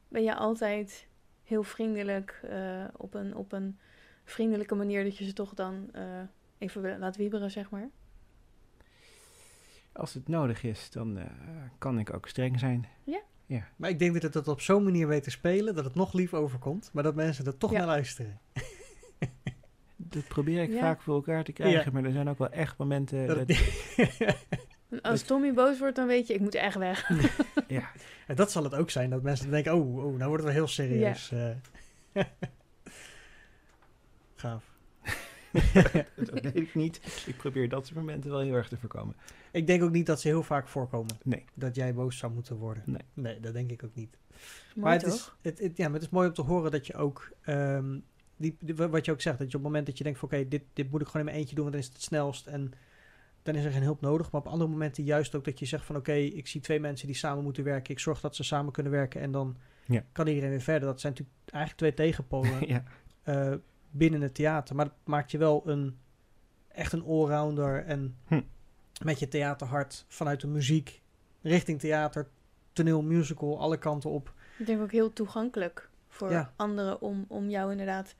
[0.08, 1.06] ben je altijd
[1.44, 3.78] heel vriendelijk, eh, op, een, op een
[4.24, 6.02] vriendelijke manier, dat je ze toch dan eh,
[6.58, 7.88] even laat wieberen, zeg maar?
[9.92, 11.24] Als het nodig is, dan eh,
[11.78, 12.86] kan ik ook streng zijn.
[13.76, 16.12] Maar ik denk dat het dat op zo'n manier weet te spelen, dat het nog
[16.12, 16.90] lief overkomt.
[16.92, 17.78] Maar dat mensen er toch Ja.
[17.78, 18.40] naar luisteren.
[19.96, 20.80] Dat probeer ik Ja.
[20.80, 21.84] vaak voor elkaar te krijgen.
[21.84, 21.90] Ja.
[21.92, 23.26] Maar er zijn ook wel echt momenten.
[23.26, 24.58] Dat Dat, het- En
[25.02, 27.08] Als Tommy boos wordt, dan weet je, ik moet echt weg.
[27.68, 27.90] ja,
[28.26, 30.52] En dat zal het ook zijn, dat mensen denken, oh, oh nou wordt het wel
[30.52, 31.30] heel serieus.
[31.32, 31.50] eh.
[34.34, 34.64] Gaaf.
[36.16, 37.24] dat weet ik niet.
[37.26, 39.16] Ik probeer dat soort momenten wel heel erg te voorkomen.
[39.52, 41.16] Ik denk ook niet dat ze heel vaak voorkomen.
[41.24, 41.44] Nee.
[41.54, 42.82] Dat jij boos zou moeten worden.
[42.86, 43.02] Nee.
[43.14, 44.18] Nee, dat denk ik ook niet.
[44.30, 44.40] Mooi
[44.74, 45.12] maar het toch?
[45.14, 47.98] is, het, het- ja, maar het is mooi om te horen dat je ook, ehm,
[48.36, 50.28] die, die- wat je ook zegt, dat je op het moment dat je denkt van
[50.32, 52.06] oké, dit, dit moet ik gewoon in mijn eentje doen, want dan is het het
[52.06, 52.72] snelst en
[53.42, 54.30] dan is er geen hulp nodig.
[54.30, 57.06] Maar op andere momenten juist ook dat je zegt van oké, ik zie twee mensen
[57.06, 60.04] die samen moeten werken, ik zorg dat ze samen kunnen werken en dan Ja.
[60.12, 60.88] kan iedereen weer verder.
[60.88, 62.82] Dat zijn natuurlijk eigenlijk twee tegenpolen ja.
[63.22, 63.54] eh,
[63.90, 64.76] binnen het theater.
[64.76, 65.98] Maar dat maakt je wel een,
[66.68, 68.40] echt een allrounder en Hm.
[69.04, 71.02] met je theaterhart vanuit de muziek
[71.42, 72.28] richting theater,
[72.72, 74.34] toneel, musical, alle kanten op.
[74.58, 76.52] Ik denk ook heel toegankelijk voor Ja.
[76.56, 78.14] anderen om, om jou inderdaad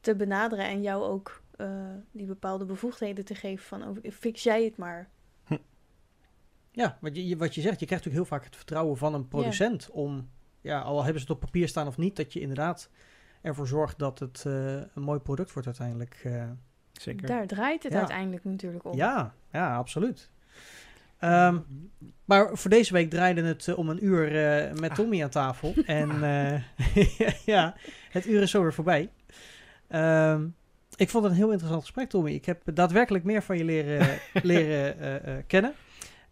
[0.00, 1.68] te benaderen en jou ook eh,
[2.12, 5.08] die bepaalde bevoegdheden te geven van oh, fix jij het maar.
[6.72, 9.28] Ja, wat je, wat je zegt, je krijgt natuurlijk heel vaak het vertrouwen van een
[9.28, 10.28] producent om,
[10.60, 12.90] ja, al hebben ze het op papier staan of niet, dat je inderdaad
[13.42, 16.20] ervoor zorgt dat het eh, een mooi product wordt uiteindelijk.
[16.24, 16.44] eh.
[16.92, 17.26] Zeker.
[17.26, 17.98] Daar draait het Ja.
[17.98, 18.94] uiteindelijk natuurlijk om.
[18.96, 20.30] ja, ja, absoluut.
[21.18, 21.58] Ehm,
[22.24, 24.96] maar voor deze week draaide het om een uur eh, met Ah.
[24.96, 25.74] Tommy aan tafel.
[25.86, 26.62] En eh,
[27.54, 27.74] ja,
[28.10, 29.10] het uur is zo weer voorbij.
[29.88, 30.46] Ehm,
[30.98, 32.32] ik vond het een heel interessant gesprek, Tommy.
[32.32, 35.72] Ik heb daadwerkelijk meer van je leren, leren eh, eh, kennen.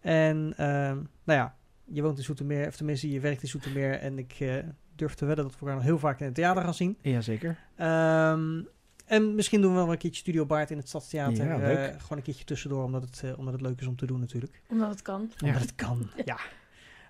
[0.00, 1.54] En ehm, nou ja,
[1.84, 3.92] je woont in Zoetermeer, of tenminste je werkt in Zoetermeer.
[3.98, 4.54] En ik eh,
[4.94, 6.98] durf te wedden dat we elkaar nog heel vaak in het theater gaan zien.
[7.02, 7.58] Jazeker.
[7.76, 8.60] Ehm,
[9.06, 11.46] en misschien doen we wel een keertje Studio Baard in het Stadstheater.
[11.46, 12.00] Ja, eh, leuk.
[12.00, 14.62] gewoon een keertje tussendoor, omdat het, eh, omdat het leuk is om te doen natuurlijk.
[14.68, 15.30] Omdat het kan.
[15.36, 15.46] Ja.
[15.46, 16.38] Omdat het kan, ja.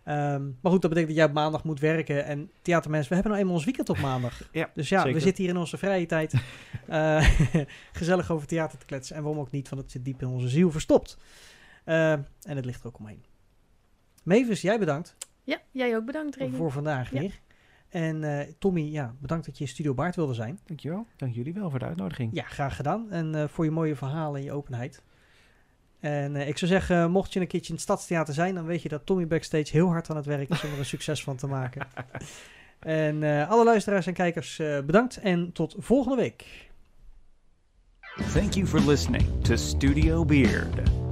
[0.06, 2.24] Ehm, maar goed, dat betekent dat jij op maandag moet werken.
[2.24, 4.48] En theatermensen, we hebben nou eenmaal ons weekend op maandag.
[4.52, 6.34] Ja, Dus ja, we zitten hier in onze vrije tijd
[6.88, 7.30] eh,
[7.92, 9.16] gezellig over theater te kletsen.
[9.16, 11.18] En waarom ook niet, want het zit diep in onze ziel verstopt.
[11.84, 13.24] Eh, en het ligt er ook omheen.
[14.22, 16.56] Mavis, jij bedankt Ja, jij ook bedankt, Regen.
[16.56, 17.20] voor vandaag Ja.
[17.20, 17.40] weer.
[17.88, 20.58] En eh, Tommy, ja, bedankt dat je in Studio Baard wilde zijn.
[20.64, 21.06] Dankjewel.
[21.16, 22.30] Dank jullie wel voor de uitnodiging.
[22.34, 23.10] Ja, graag gedaan.
[23.10, 25.02] En eh, voor je mooie verhalen en je openheid.
[26.06, 28.82] En eh, ik zou zeggen, mocht je een keertje in het Stadstheater zijn, dan weet
[28.82, 31.36] je dat Tommy backstage heel hard aan het werk is om er een succes van
[31.36, 31.86] te maken.
[32.80, 36.44] en eh, alle luisteraars en kijkers eh, bedankt en tot volgende week.
[38.32, 41.05] Thank you for listening to Studio Beard.